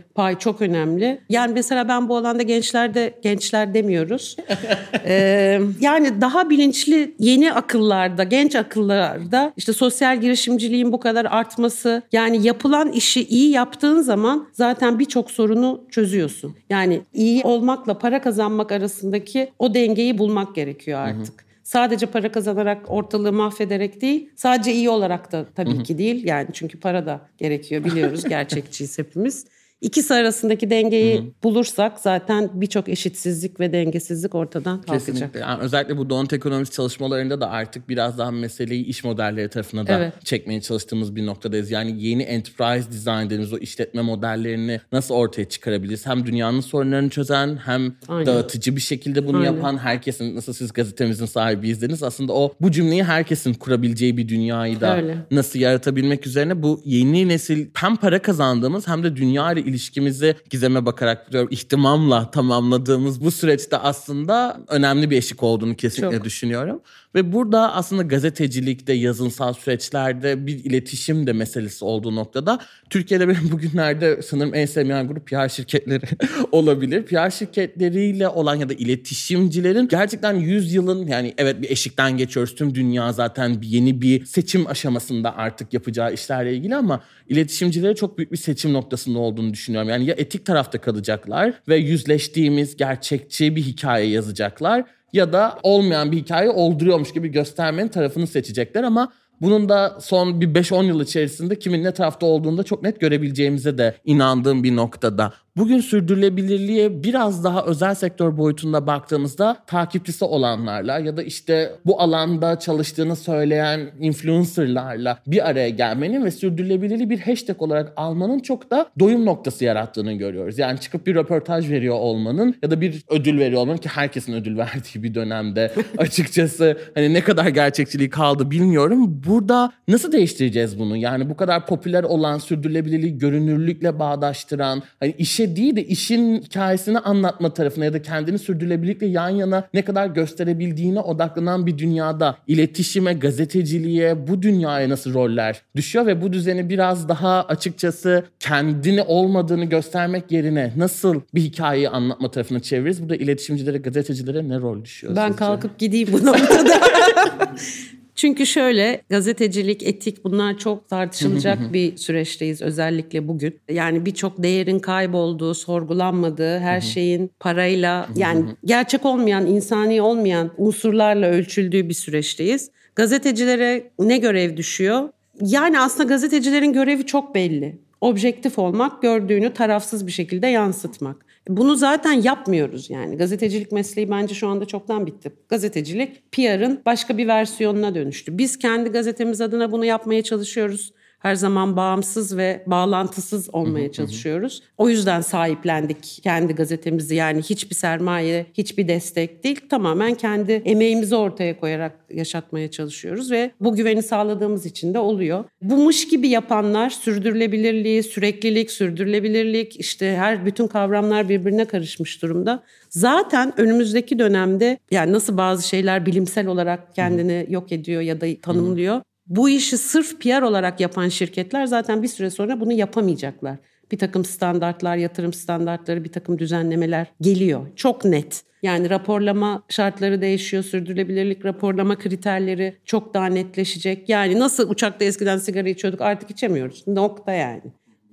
pay 0.14 0.38
çok 0.38 0.62
önemli. 0.62 1.20
Yani 1.28 1.52
mesela 1.54 1.88
ben 1.88 2.08
bu 2.08 2.16
alanda 2.16 2.42
gençlerde 2.42 3.14
gençler 3.22 3.74
demiyoruz. 3.74 4.36
ee, 5.06 5.60
yani 5.80 6.20
daha 6.20 6.50
bilinçli 6.50 7.14
yeni 7.18 7.52
akıllarda, 7.52 8.24
genç 8.24 8.54
akıllarda 8.56 9.52
işte 9.56 9.72
sosyal 9.72 10.20
girişimciliğin 10.20 10.92
bu 10.92 11.00
kadar 11.00 11.24
artması 11.24 12.02
yani 12.12 12.46
yapılan 12.46 12.92
işi 12.92 13.24
iyi 13.24 13.50
yaptığın 13.50 14.00
zaman 14.00 14.48
zaten 14.52 14.98
birçok 14.98 15.30
sorunu 15.30 15.80
çözüyorsun. 15.90 16.54
Yani 16.70 17.00
iyi 17.14 17.42
olmakla 17.42 17.98
para 17.98 18.20
kazanmak 18.20 18.72
arasındaki 18.72 19.50
o 19.58 19.74
dengeyi 19.74 20.18
bulmak 20.18 20.54
gerekiyor 20.54 20.98
artık. 20.98 21.40
Hı 21.40 21.43
hı. 21.43 21.43
Sadece 21.64 22.06
para 22.06 22.32
kazanarak 22.32 22.90
ortalığı 22.90 23.32
mahvederek 23.32 24.00
değil, 24.00 24.30
sadece 24.36 24.72
iyi 24.72 24.90
olarak 24.90 25.32
da 25.32 25.46
tabii 25.54 25.82
ki 25.82 25.98
değil. 25.98 26.24
Yani 26.24 26.48
çünkü 26.52 26.80
para 26.80 27.06
da 27.06 27.20
gerekiyor 27.38 27.84
biliyoruz 27.84 28.24
gerçekçiyiz 28.28 28.98
hepimiz. 28.98 29.46
İkisi 29.84 30.14
arasındaki 30.14 30.70
dengeyi 30.70 31.18
Hı-hı. 31.18 31.26
bulursak 31.42 32.00
zaten 32.00 32.50
birçok 32.54 32.88
eşitsizlik 32.88 33.60
ve 33.60 33.72
dengesizlik 33.72 34.34
ortadan 34.34 34.82
kalkacak. 34.82 35.06
Kesinlikle. 35.06 35.40
Yani 35.40 35.62
özellikle 35.62 35.96
bu 35.96 36.10
donut 36.10 36.32
ekonomisi 36.32 36.72
çalışmalarında 36.72 37.40
da 37.40 37.50
artık 37.50 37.88
biraz 37.88 38.18
daha 38.18 38.30
meseleyi 38.30 38.84
iş 38.84 39.04
modelleri 39.04 39.48
tarafına 39.48 39.86
da 39.86 39.98
evet. 39.98 40.12
çekmeye 40.24 40.60
çalıştığımız 40.60 41.16
bir 41.16 41.26
noktadayız. 41.26 41.70
Yani 41.70 42.02
yeni 42.02 42.22
enterprise 42.22 42.92
design 42.92 43.24
dediğimiz 43.24 43.52
o 43.52 43.58
işletme 43.58 44.02
modellerini 44.02 44.80
nasıl 44.92 45.14
ortaya 45.14 45.44
çıkarabiliriz? 45.44 46.06
Hem 46.06 46.26
dünyanın 46.26 46.60
sorunlarını 46.60 47.10
çözen 47.10 47.56
hem 47.56 47.94
Aynen. 48.08 48.26
dağıtıcı 48.26 48.76
bir 48.76 48.80
şekilde 48.80 49.26
bunu 49.26 49.36
Aynen. 49.36 49.52
yapan 49.52 49.78
herkesin 49.78 50.36
nasıl 50.36 50.52
siz 50.52 50.72
gazetemizin 50.72 51.26
sahibi 51.26 51.68
izlediniz 51.68 52.02
aslında 52.02 52.32
o 52.32 52.52
bu 52.60 52.70
cümleyi 52.70 53.04
herkesin 53.04 53.54
kurabileceği 53.54 54.16
bir 54.16 54.28
dünyayı 54.28 54.80
da 54.80 54.96
Öyle. 54.96 55.16
nasıl 55.30 55.58
yaratabilmek 55.58 56.26
üzerine 56.26 56.62
bu 56.62 56.80
yeni 56.84 57.28
nesil 57.28 57.66
hem 57.74 57.96
para 57.96 58.22
kazandığımız 58.22 58.88
hem 58.88 59.02
de 59.02 59.16
dünya 59.16 59.52
ile 59.52 59.73
ilişkimizi 59.74 60.36
gizeme 60.50 60.86
bakarak 60.86 61.32
diyorum 61.32 61.48
ihtimamla 61.52 62.30
tamamladığımız 62.30 63.24
bu 63.24 63.30
süreçte 63.30 63.76
aslında 63.76 64.60
önemli 64.68 65.10
bir 65.10 65.16
eşik 65.16 65.42
olduğunu 65.42 65.76
kesinlikle 65.76 66.16
Çok. 66.16 66.24
düşünüyorum. 66.24 66.80
Ve 67.14 67.32
burada 67.32 67.74
aslında 67.74 68.02
gazetecilikte, 68.02 68.92
yazınsal 68.92 69.52
süreçlerde 69.52 70.46
bir 70.46 70.64
iletişim 70.64 71.26
de 71.26 71.32
meselesi 71.32 71.84
olduğu 71.84 72.16
noktada 72.16 72.58
Türkiye'de 72.90 73.28
benim 73.28 73.50
bugünlerde 73.52 74.22
sanırım 74.22 74.54
en 74.54 74.66
sevmeyen 74.66 75.08
grup 75.08 75.26
PR 75.26 75.48
şirketleri 75.48 76.04
olabilir. 76.52 77.02
PR 77.02 77.30
şirketleriyle 77.30 78.28
olan 78.28 78.54
ya 78.54 78.68
da 78.68 78.74
iletişimcilerin 78.74 79.88
gerçekten 79.88 80.34
100 80.34 80.74
yılın 80.74 81.06
yani 81.06 81.34
evet 81.38 81.62
bir 81.62 81.70
eşikten 81.70 82.16
geçiyoruz. 82.16 82.54
Tüm 82.54 82.74
dünya 82.74 83.12
zaten 83.12 83.58
yeni 83.62 84.02
bir 84.02 84.24
seçim 84.24 84.66
aşamasında 84.66 85.36
artık 85.36 85.72
yapacağı 85.72 86.14
işlerle 86.14 86.54
ilgili 86.54 86.76
ama 86.76 87.00
iletişimcilere 87.28 87.94
çok 87.94 88.18
büyük 88.18 88.32
bir 88.32 88.36
seçim 88.36 88.72
noktasında 88.72 89.18
olduğunu 89.18 89.52
düşünüyorum. 89.52 89.88
Yani 89.88 90.04
ya 90.04 90.14
etik 90.18 90.46
tarafta 90.46 90.80
kalacaklar 90.80 91.54
ve 91.68 91.76
yüzleştiğimiz 91.76 92.76
gerçekçi 92.76 93.56
bir 93.56 93.62
hikaye 93.62 94.08
yazacaklar 94.08 94.84
ya 95.12 95.32
da 95.32 95.58
olmayan 95.62 96.12
bir 96.12 96.16
hikaye 96.16 96.50
olduruyormuş 96.50 97.12
gibi 97.12 97.28
göstermenin 97.28 97.88
tarafını 97.88 98.26
seçecekler 98.26 98.82
ama 98.82 99.12
bunun 99.40 99.68
da 99.68 99.98
son 100.00 100.40
bir 100.40 100.48
5-10 100.48 100.84
yıl 100.84 101.00
içerisinde 101.00 101.58
kimin 101.58 101.84
ne 101.84 101.94
tarafta 101.94 102.26
olduğunu 102.26 102.58
da 102.58 102.62
çok 102.62 102.82
net 102.82 103.00
görebileceğimize 103.00 103.78
de 103.78 103.96
inandığım 104.04 104.64
bir 104.64 104.76
noktada. 104.76 105.32
Bugün 105.56 105.80
sürdürülebilirliğe 105.80 107.02
biraz 107.02 107.44
daha 107.44 107.64
özel 107.64 107.94
sektör 107.94 108.36
boyutunda 108.36 108.86
baktığımızda 108.86 109.56
takipçisi 109.66 110.24
olanlarla 110.24 110.98
ya 110.98 111.16
da 111.16 111.22
işte 111.22 111.72
bu 111.86 112.00
alanda 112.00 112.58
çalıştığını 112.58 113.16
söyleyen 113.16 113.90
influencerlarla 114.00 115.18
bir 115.26 115.48
araya 115.48 115.68
gelmenin 115.68 116.24
ve 116.24 116.30
sürdürülebilirliği 116.30 117.10
bir 117.10 117.20
hashtag 117.20 117.62
olarak 117.62 117.92
almanın 117.96 118.38
çok 118.38 118.70
da 118.70 118.90
doyum 119.00 119.26
noktası 119.26 119.64
yarattığını 119.64 120.12
görüyoruz. 120.12 120.58
Yani 120.58 120.80
çıkıp 120.80 121.06
bir 121.06 121.14
röportaj 121.14 121.70
veriyor 121.70 121.94
olmanın 121.94 122.54
ya 122.62 122.70
da 122.70 122.80
bir 122.80 123.02
ödül 123.08 123.38
veriyor 123.38 123.60
olmanın 123.60 123.78
ki 123.78 123.88
herkesin 123.88 124.32
ödül 124.32 124.56
verdiği 124.64 125.02
bir 125.02 125.14
dönemde 125.14 125.72
açıkçası 125.98 126.78
hani 126.94 127.14
ne 127.14 127.20
kadar 127.20 127.48
gerçekçiliği 127.48 128.10
kaldı 128.10 128.50
bilmiyorum. 128.50 129.22
Burada 129.26 129.72
nasıl 129.88 130.12
değiştireceğiz 130.12 130.78
bunu? 130.78 130.96
Yani 130.96 131.30
bu 131.30 131.36
kadar 131.36 131.66
popüler 131.66 132.04
olan 132.04 132.38
sürdürülebilirliği 132.38 133.18
görünürlükle 133.18 133.98
bağdaştıran 133.98 134.82
hani 135.00 135.14
işe 135.18 135.43
işe 135.44 135.56
değil 135.56 135.76
de 135.76 135.84
işin 135.84 136.42
hikayesini 136.42 136.98
anlatma 136.98 137.54
tarafına 137.54 137.84
ya 137.84 137.92
da 137.92 138.02
kendini 138.02 138.38
sürdürülebilirlikle 138.38 139.06
yan 139.06 139.28
yana 139.28 139.68
ne 139.74 139.82
kadar 139.82 140.06
gösterebildiğine 140.06 141.00
odaklanan 141.00 141.66
bir 141.66 141.78
dünyada 141.78 142.36
iletişime, 142.46 143.12
gazeteciliğe, 143.12 144.28
bu 144.28 144.42
dünyaya 144.42 144.88
nasıl 144.88 145.14
roller 145.14 145.62
düşüyor 145.76 146.06
ve 146.06 146.22
bu 146.22 146.32
düzeni 146.32 146.68
biraz 146.68 147.08
daha 147.08 147.42
açıkçası 147.42 148.24
kendini 148.40 149.02
olmadığını 149.02 149.64
göstermek 149.64 150.32
yerine 150.32 150.72
nasıl 150.76 151.20
bir 151.34 151.40
hikayeyi 151.40 151.88
anlatma 151.88 152.30
tarafına 152.30 152.60
çeviririz? 152.60 153.02
Burada 153.02 153.16
iletişimcilere, 153.16 153.78
gazetecilere 153.78 154.48
ne 154.48 154.58
rol 154.60 154.84
düşüyor? 154.84 155.16
Ben 155.16 155.28
sizce? 155.28 155.38
kalkıp 155.38 155.78
gideyim 155.78 156.08
bu 156.12 156.26
noktada. 156.26 156.80
Çünkü 158.14 158.46
şöyle 158.46 159.02
gazetecilik, 159.10 159.82
etik 159.82 160.24
bunlar 160.24 160.58
çok 160.58 160.88
tartışılacak 160.88 161.72
bir 161.72 161.96
süreçteyiz 161.96 162.62
özellikle 162.62 163.28
bugün. 163.28 163.60
Yani 163.70 164.06
birçok 164.06 164.42
değerin 164.42 164.78
kaybolduğu, 164.78 165.54
sorgulanmadığı, 165.54 166.58
her 166.58 166.80
şeyin 166.80 167.30
parayla 167.40 168.08
yani 168.16 168.44
gerçek 168.64 169.04
olmayan, 169.04 169.46
insani 169.46 170.02
olmayan 170.02 170.50
unsurlarla 170.58 171.26
ölçüldüğü 171.26 171.88
bir 171.88 171.94
süreçteyiz. 171.94 172.70
Gazetecilere 172.96 173.90
ne 173.98 174.18
görev 174.18 174.56
düşüyor? 174.56 175.08
Yani 175.40 175.80
aslında 175.80 176.08
gazetecilerin 176.08 176.72
görevi 176.72 177.06
çok 177.06 177.34
belli. 177.34 177.78
Objektif 178.00 178.58
olmak, 178.58 179.02
gördüğünü 179.02 179.52
tarafsız 179.52 180.06
bir 180.06 180.12
şekilde 180.12 180.46
yansıtmak. 180.46 181.23
Bunu 181.48 181.76
zaten 181.76 182.12
yapmıyoruz 182.12 182.90
yani. 182.90 183.16
Gazetecilik 183.16 183.72
mesleği 183.72 184.10
bence 184.10 184.34
şu 184.34 184.48
anda 184.48 184.64
çoktan 184.64 185.06
bitti. 185.06 185.32
Gazetecilik 185.48 186.32
PR'ın 186.32 186.82
başka 186.86 187.18
bir 187.18 187.28
versiyonuna 187.28 187.94
dönüştü. 187.94 188.38
Biz 188.38 188.58
kendi 188.58 188.90
gazetemiz 188.90 189.40
adına 189.40 189.72
bunu 189.72 189.84
yapmaya 189.84 190.22
çalışıyoruz 190.22 190.92
her 191.24 191.34
zaman 191.34 191.76
bağımsız 191.76 192.36
ve 192.36 192.62
bağlantısız 192.66 193.54
olmaya 193.54 193.92
çalışıyoruz. 193.92 194.62
O 194.78 194.88
yüzden 194.88 195.20
sahiplendik 195.20 196.20
kendi 196.22 196.52
gazetemizi. 196.52 197.14
Yani 197.14 197.42
hiçbir 197.42 197.74
sermaye, 197.74 198.46
hiçbir 198.54 198.88
destek 198.88 199.44
değil. 199.44 199.60
Tamamen 199.70 200.14
kendi 200.14 200.52
emeğimizi 200.52 201.16
ortaya 201.16 201.60
koyarak 201.60 201.92
yaşatmaya 202.10 202.70
çalışıyoruz 202.70 203.30
ve 203.30 203.50
bu 203.60 203.74
güveni 203.74 204.02
sağladığımız 204.02 204.66
için 204.66 204.94
de 204.94 204.98
oluyor. 204.98 205.44
Bu 205.62 205.76
mış 205.76 206.08
gibi 206.08 206.28
yapanlar 206.28 206.90
sürdürülebilirliği, 206.90 208.02
süreklilik, 208.02 208.70
sürdürülebilirlik 208.70 209.80
işte 209.80 210.16
her 210.16 210.46
bütün 210.46 210.66
kavramlar 210.66 211.28
birbirine 211.28 211.64
karışmış 211.64 212.22
durumda. 212.22 212.62
Zaten 212.90 213.60
önümüzdeki 213.60 214.18
dönemde 214.18 214.78
yani 214.90 215.12
nasıl 215.12 215.36
bazı 215.36 215.68
şeyler 215.68 216.06
bilimsel 216.06 216.46
olarak 216.46 216.94
kendini 216.94 217.46
yok 217.48 217.72
ediyor 217.72 218.02
ya 218.02 218.20
da 218.20 218.26
tanımlıyor 218.42 219.00
bu 219.26 219.48
işi 219.48 219.78
sırf 219.78 220.20
PR 220.20 220.42
olarak 220.42 220.80
yapan 220.80 221.08
şirketler 221.08 221.66
zaten 221.66 222.02
bir 222.02 222.08
süre 222.08 222.30
sonra 222.30 222.60
bunu 222.60 222.72
yapamayacaklar. 222.72 223.56
Bir 223.92 223.98
takım 223.98 224.24
standartlar, 224.24 224.96
yatırım 224.96 225.32
standartları, 225.32 226.04
bir 226.04 226.12
takım 226.12 226.38
düzenlemeler 226.38 227.06
geliyor. 227.20 227.66
Çok 227.76 228.04
net. 228.04 228.42
Yani 228.62 228.90
raporlama 228.90 229.62
şartları 229.68 230.20
değişiyor, 230.20 230.62
sürdürülebilirlik 230.62 231.44
raporlama 231.44 231.98
kriterleri 231.98 232.76
çok 232.84 233.14
daha 233.14 233.26
netleşecek. 233.26 234.08
Yani 234.08 234.38
nasıl 234.38 234.70
uçakta 234.70 235.04
eskiden 235.04 235.38
sigara 235.38 235.68
içiyorduk 235.68 236.00
artık 236.00 236.30
içemiyoruz. 236.30 236.86
Nokta 236.86 237.32
yani. 237.32 237.62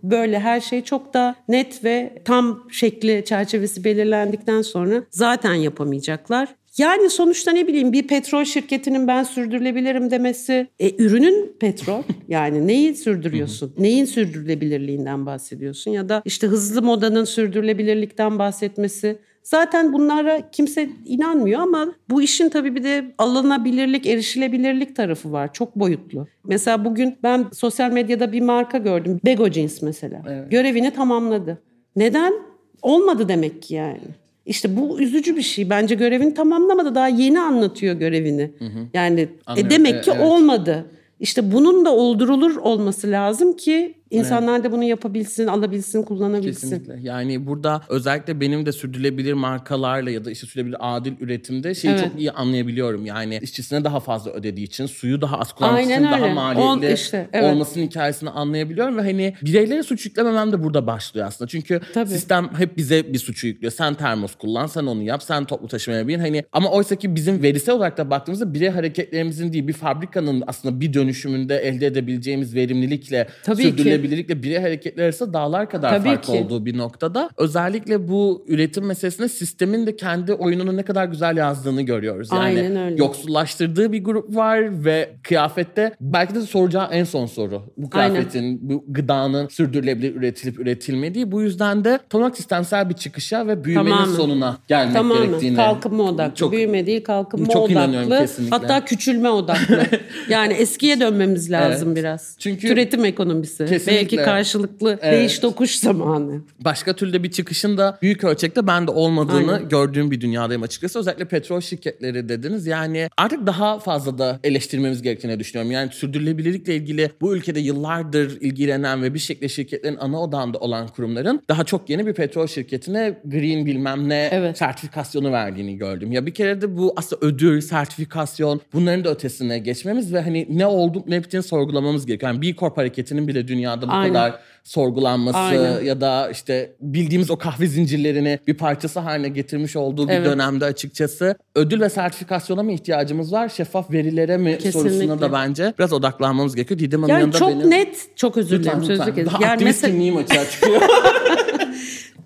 Böyle 0.03 0.39
her 0.39 0.61
şey 0.61 0.83
çok 0.83 1.13
da 1.13 1.35
net 1.47 1.83
ve 1.83 2.21
tam 2.25 2.63
şekli 2.71 3.23
çerçevesi 3.25 3.83
belirlendikten 3.83 4.61
sonra 4.61 5.03
zaten 5.09 5.53
yapamayacaklar. 5.53 6.55
Yani 6.77 7.09
sonuçta 7.09 7.51
ne 7.51 7.67
bileyim 7.67 7.93
bir 7.93 8.07
petrol 8.07 8.43
şirketinin 8.43 9.07
ben 9.07 9.23
sürdürülebilirim 9.23 10.11
demesi 10.11 10.67
e, 10.79 11.03
ürünün 11.03 11.55
petrol 11.59 12.03
yani 12.27 12.67
neyi 12.67 12.95
sürdürüyorsun? 12.95 13.73
Neyin 13.77 14.05
sürdürülebilirliğinden 14.05 15.25
bahsediyorsun 15.25 15.91
ya 15.91 16.09
da 16.09 16.21
işte 16.25 16.47
hızlı 16.47 16.81
modanın 16.81 17.25
sürdürülebilirlikten 17.25 18.39
bahsetmesi 18.39 19.19
Zaten 19.43 19.93
bunlara 19.93 20.51
kimse 20.51 20.89
inanmıyor 21.05 21.61
ama 21.61 21.93
bu 22.09 22.21
işin 22.21 22.49
tabii 22.49 22.75
bir 22.75 22.83
de 22.83 23.05
alınabilirlik, 23.17 24.05
erişilebilirlik 24.05 24.95
tarafı 24.95 25.31
var. 25.31 25.53
Çok 25.53 25.75
boyutlu. 25.75 26.27
Mesela 26.43 26.85
bugün 26.85 27.17
ben 27.23 27.45
sosyal 27.53 27.91
medyada 27.91 28.31
bir 28.31 28.41
marka 28.41 28.77
gördüm. 28.77 29.19
Bego 29.25 29.49
Jeans 29.49 29.81
mesela. 29.81 30.21
Evet. 30.29 30.51
Görevini 30.51 30.91
tamamladı. 30.91 31.61
Neden? 31.95 32.33
Olmadı 32.81 33.29
demek 33.29 33.61
ki 33.61 33.73
yani. 33.73 34.01
İşte 34.45 34.77
bu 34.77 35.01
üzücü 35.01 35.35
bir 35.35 35.41
şey. 35.41 35.69
Bence 35.69 35.95
görevini 35.95 36.33
tamamlamadı. 36.33 36.95
Daha 36.95 37.07
yeni 37.07 37.39
anlatıyor 37.39 37.95
görevini. 37.95 38.51
Hı 38.59 38.65
hı. 38.65 38.87
Yani 38.93 39.29
e, 39.57 39.69
demek 39.69 40.03
ki 40.03 40.11
evet. 40.15 40.25
olmadı. 40.25 40.85
İşte 41.19 41.51
bunun 41.51 41.85
da 41.85 41.95
oldurulur 41.95 42.55
olması 42.55 43.11
lazım 43.11 43.55
ki 43.55 44.00
İnsanlar 44.11 44.55
evet. 44.55 44.63
da 44.63 44.71
bunu 44.71 44.83
yapabilsin, 44.83 45.47
alabilsin, 45.47 46.03
kullanabilsin. 46.03 46.69
Kesinlikle. 46.69 46.99
Yani 47.01 47.47
burada 47.47 47.81
özellikle 47.89 48.41
benim 48.41 48.65
de 48.65 48.71
sürdürülebilir 48.71 49.33
markalarla 49.33 50.09
ya 50.09 50.25
da 50.25 50.31
işte 50.31 50.47
sürdürülebilir 50.47 50.77
adil 50.79 51.13
üretimde 51.19 51.75
şeyi 51.75 51.91
evet. 51.91 52.03
çok 52.03 52.19
iyi 52.19 52.31
anlayabiliyorum. 52.31 53.05
Yani 53.05 53.39
işçisine 53.41 53.83
daha 53.83 53.99
fazla 53.99 54.31
ödediği 54.31 54.67
için, 54.67 54.85
suyu 54.85 55.21
daha 55.21 55.39
az 55.39 55.53
kullanmak 55.53 55.83
için 55.83 56.03
daha 56.03 56.27
maliyetli 56.27 56.93
işte, 56.93 57.29
evet. 57.33 57.53
olmasının 57.53 57.85
hikayesini 57.85 58.29
anlayabiliyorum 58.29 58.97
ve 58.97 59.01
hani 59.01 59.35
bireylere 59.41 59.83
suç 59.83 60.05
yüklememem 60.05 60.51
de 60.51 60.63
burada 60.63 60.87
başlıyor 60.87 61.27
aslında. 61.27 61.49
Çünkü 61.49 61.81
Tabii. 61.93 62.09
sistem 62.09 62.49
hep 62.57 62.77
bize 62.77 63.13
bir 63.13 63.19
suçu 63.19 63.47
yüklüyor. 63.47 63.71
Sen 63.71 63.93
termos 63.93 64.35
kullan, 64.35 64.67
sen 64.67 64.83
onu 64.83 65.03
yap, 65.03 65.23
sen 65.23 65.45
toplu 65.45 65.67
taşımaya 65.67 66.07
bin. 66.07 66.19
Hani 66.19 66.43
ama 66.51 66.71
oysa 66.71 66.95
ki 66.95 67.15
bizim 67.15 67.43
verisel 67.43 67.75
olarak 67.75 67.97
da 67.97 68.09
baktığımızda 68.09 68.53
birey 68.53 68.69
hareketlerimizin 68.69 69.53
değil 69.53 69.67
bir 69.67 69.73
fabrikanın 69.73 70.43
aslında 70.47 70.81
bir 70.81 70.93
dönüşümünde 70.93 71.57
elde 71.57 71.85
edebileceğimiz 71.85 72.55
verimlilikle 72.55 73.27
Tabii 73.43 73.63
sürdürülebilirlikle 74.01 74.43
birey 74.43 74.59
hareketleri 74.59 75.05
arasında 75.05 75.33
dağlar 75.33 75.69
kadar 75.69 75.89
Tabii 75.89 76.09
fark 76.09 76.23
ki. 76.23 76.31
olduğu 76.31 76.65
bir 76.65 76.77
noktada 76.77 77.29
özellikle 77.37 78.07
bu 78.07 78.45
üretim 78.47 78.85
meselesinde 78.85 79.29
sistemin 79.29 79.87
de 79.87 79.95
kendi 79.95 80.33
oyununu 80.33 80.77
ne 80.77 80.83
kadar 80.83 81.05
güzel 81.05 81.37
yazdığını 81.37 81.81
görüyoruz. 81.81 82.29
Yani 82.31 82.41
Aynen 82.41 82.75
öyle. 82.75 82.95
yoksullaştırdığı 82.95 83.91
bir 83.91 84.03
grup 84.03 84.35
var 84.35 84.85
ve 84.85 85.09
kıyafette 85.23 85.91
belki 86.01 86.35
de 86.35 86.41
soracağı 86.41 86.87
en 86.91 87.03
son 87.03 87.25
soru. 87.25 87.63
Bu 87.77 87.89
kıyafetin, 87.89 88.39
Aynen. 88.39 88.59
bu 88.61 88.83
gıdanın 88.87 89.47
sürdürülebilir 89.47 90.15
üretilip 90.15 90.59
üretilmediği. 90.59 91.31
Bu 91.31 91.41
yüzden 91.41 91.83
de 91.83 91.99
tam 92.09 92.35
sistemsel 92.35 92.89
bir 92.89 92.93
çıkışa 92.93 93.47
ve 93.47 93.63
büyümenin 93.63 93.89
Tamamen. 93.89 94.15
sonuna 94.15 94.57
gelmek 94.67 94.93
Tamamen. 94.93 95.27
gerektiğini. 95.27 95.55
Kalkınma 95.55 96.03
odaklı. 96.03 96.35
Çok, 96.35 96.51
Büyüme 96.51 96.85
değil 96.85 97.03
kalkınma 97.03 97.45
çok 97.45 97.55
odaklı. 97.55 97.73
inanıyorum 97.73 98.09
kesinlikle. 98.09 98.57
Hatta 98.57 98.85
küçülme 98.85 99.29
odaklı. 99.29 99.83
yani 100.29 100.53
eskiye 100.53 100.99
dönmemiz 100.99 101.51
lazım 101.51 101.87
evet. 101.87 101.97
biraz. 101.97 102.35
Çünkü 102.39 102.67
Türetim 102.67 103.05
ekonomisi. 103.05 103.65
Kesinlikle. 103.65 103.90
Belki 103.91 104.15
karşılıklı 104.15 104.99
evet. 105.01 105.13
değiş 105.13 105.39
tokuş 105.39 105.75
zamanı. 105.75 106.41
Başka 106.59 106.95
türlü 106.95 107.23
bir 107.23 107.31
çıkışın 107.31 107.77
da 107.77 107.97
büyük 108.01 108.23
ölçekte 108.23 108.67
bende 108.67 108.91
olmadığını 108.91 109.53
Aynen. 109.53 109.69
gördüğüm 109.69 110.11
bir 110.11 110.21
dünyadayım 110.21 110.63
açıkçası. 110.63 110.99
Özellikle 110.99 111.25
petrol 111.25 111.61
şirketleri 111.61 112.29
dediniz. 112.29 112.67
Yani 112.67 113.09
artık 113.17 113.47
daha 113.47 113.79
fazla 113.79 114.17
da 114.17 114.39
eleştirmemiz 114.43 115.01
gerektiğini 115.01 115.39
düşünüyorum. 115.39 115.71
Yani 115.71 115.91
sürdürülebilirlikle 115.91 116.75
ilgili 116.75 117.11
bu 117.21 117.35
ülkede 117.35 117.59
yıllardır 117.59 118.41
ilgilenen 118.41 119.03
ve 119.03 119.13
bir 119.13 119.19
şekilde 119.19 119.49
şirketlerin 119.49 119.97
ana 119.97 120.21
odağında 120.21 120.57
olan 120.57 120.87
kurumların 120.87 121.41
daha 121.49 121.63
çok 121.63 121.89
yeni 121.89 122.05
bir 122.07 122.13
petrol 122.13 122.47
şirketine 122.47 123.19
green 123.25 123.65
bilmem 123.65 124.09
ne 124.09 124.29
evet. 124.31 124.57
sertifikasyonu 124.57 125.31
verdiğini 125.31 125.77
gördüm. 125.77 126.11
Ya 126.11 126.25
bir 126.25 126.33
kere 126.33 126.61
de 126.61 126.77
bu 126.77 126.93
aslında 126.95 127.25
ödül, 127.25 127.61
sertifikasyon 127.61 128.61
bunların 128.73 129.03
da 129.03 129.09
ötesine 129.09 129.59
geçmemiz 129.59 130.13
ve 130.13 130.21
hani 130.21 130.47
ne 130.49 130.65
oldu 130.65 131.03
ne 131.07 131.23
bittiğini 131.23 131.43
sorgulamamız 131.43 132.05
gerekiyor. 132.05 132.33
Yani 132.33 132.41
B 132.41 132.55
Corp 132.55 132.77
hareketinin 132.77 133.27
bile 133.27 133.47
dünyada 133.47 133.80
bu 133.87 133.91
Aynen. 133.91 134.13
kadar 134.13 134.39
sorgulanması 134.63 135.37
Aynen. 135.37 135.81
ya 135.81 136.01
da 136.01 136.29
işte 136.31 136.71
bildiğimiz 136.81 137.31
o 137.31 137.37
kahve 137.37 137.67
zincirlerini 137.67 138.39
bir 138.47 138.57
parçası 138.57 138.99
haline 138.99 139.29
getirmiş 139.29 139.75
olduğu 139.75 140.07
bir 140.07 140.13
evet. 140.13 140.25
dönemde 140.25 140.65
açıkçası 140.65 141.35
ödül 141.55 141.81
ve 141.81 141.89
sertifikasyona 141.89 142.63
mı 142.63 142.71
ihtiyacımız 142.71 143.33
var? 143.33 143.49
Şeffaf 143.49 143.91
verilere 143.91 144.37
mi 144.37 144.57
Kesinlikle. 144.57 144.89
sorusuna 144.89 145.21
da 145.21 145.33
bence 145.33 145.73
biraz 145.79 145.93
odaklanmamız 145.93 146.55
gerekiyor. 146.55 146.79
Didem 146.79 147.01
Hanım 147.01 147.11
yani 147.11 147.21
yanında 147.21 147.37
çok 147.37 147.49
benim... 147.49 147.69
net, 147.69 148.17
çok 148.17 148.37
özür 148.37 148.63
dilerim 148.63 148.83
sözlük 148.83 149.25
Daha 149.25 149.37
yani 149.41 149.51
aktivist 149.51 149.61
mesela... 149.83 149.91
kimliğim 149.91 150.17
açığa 150.17 150.49
çıkıyor. 150.49 150.81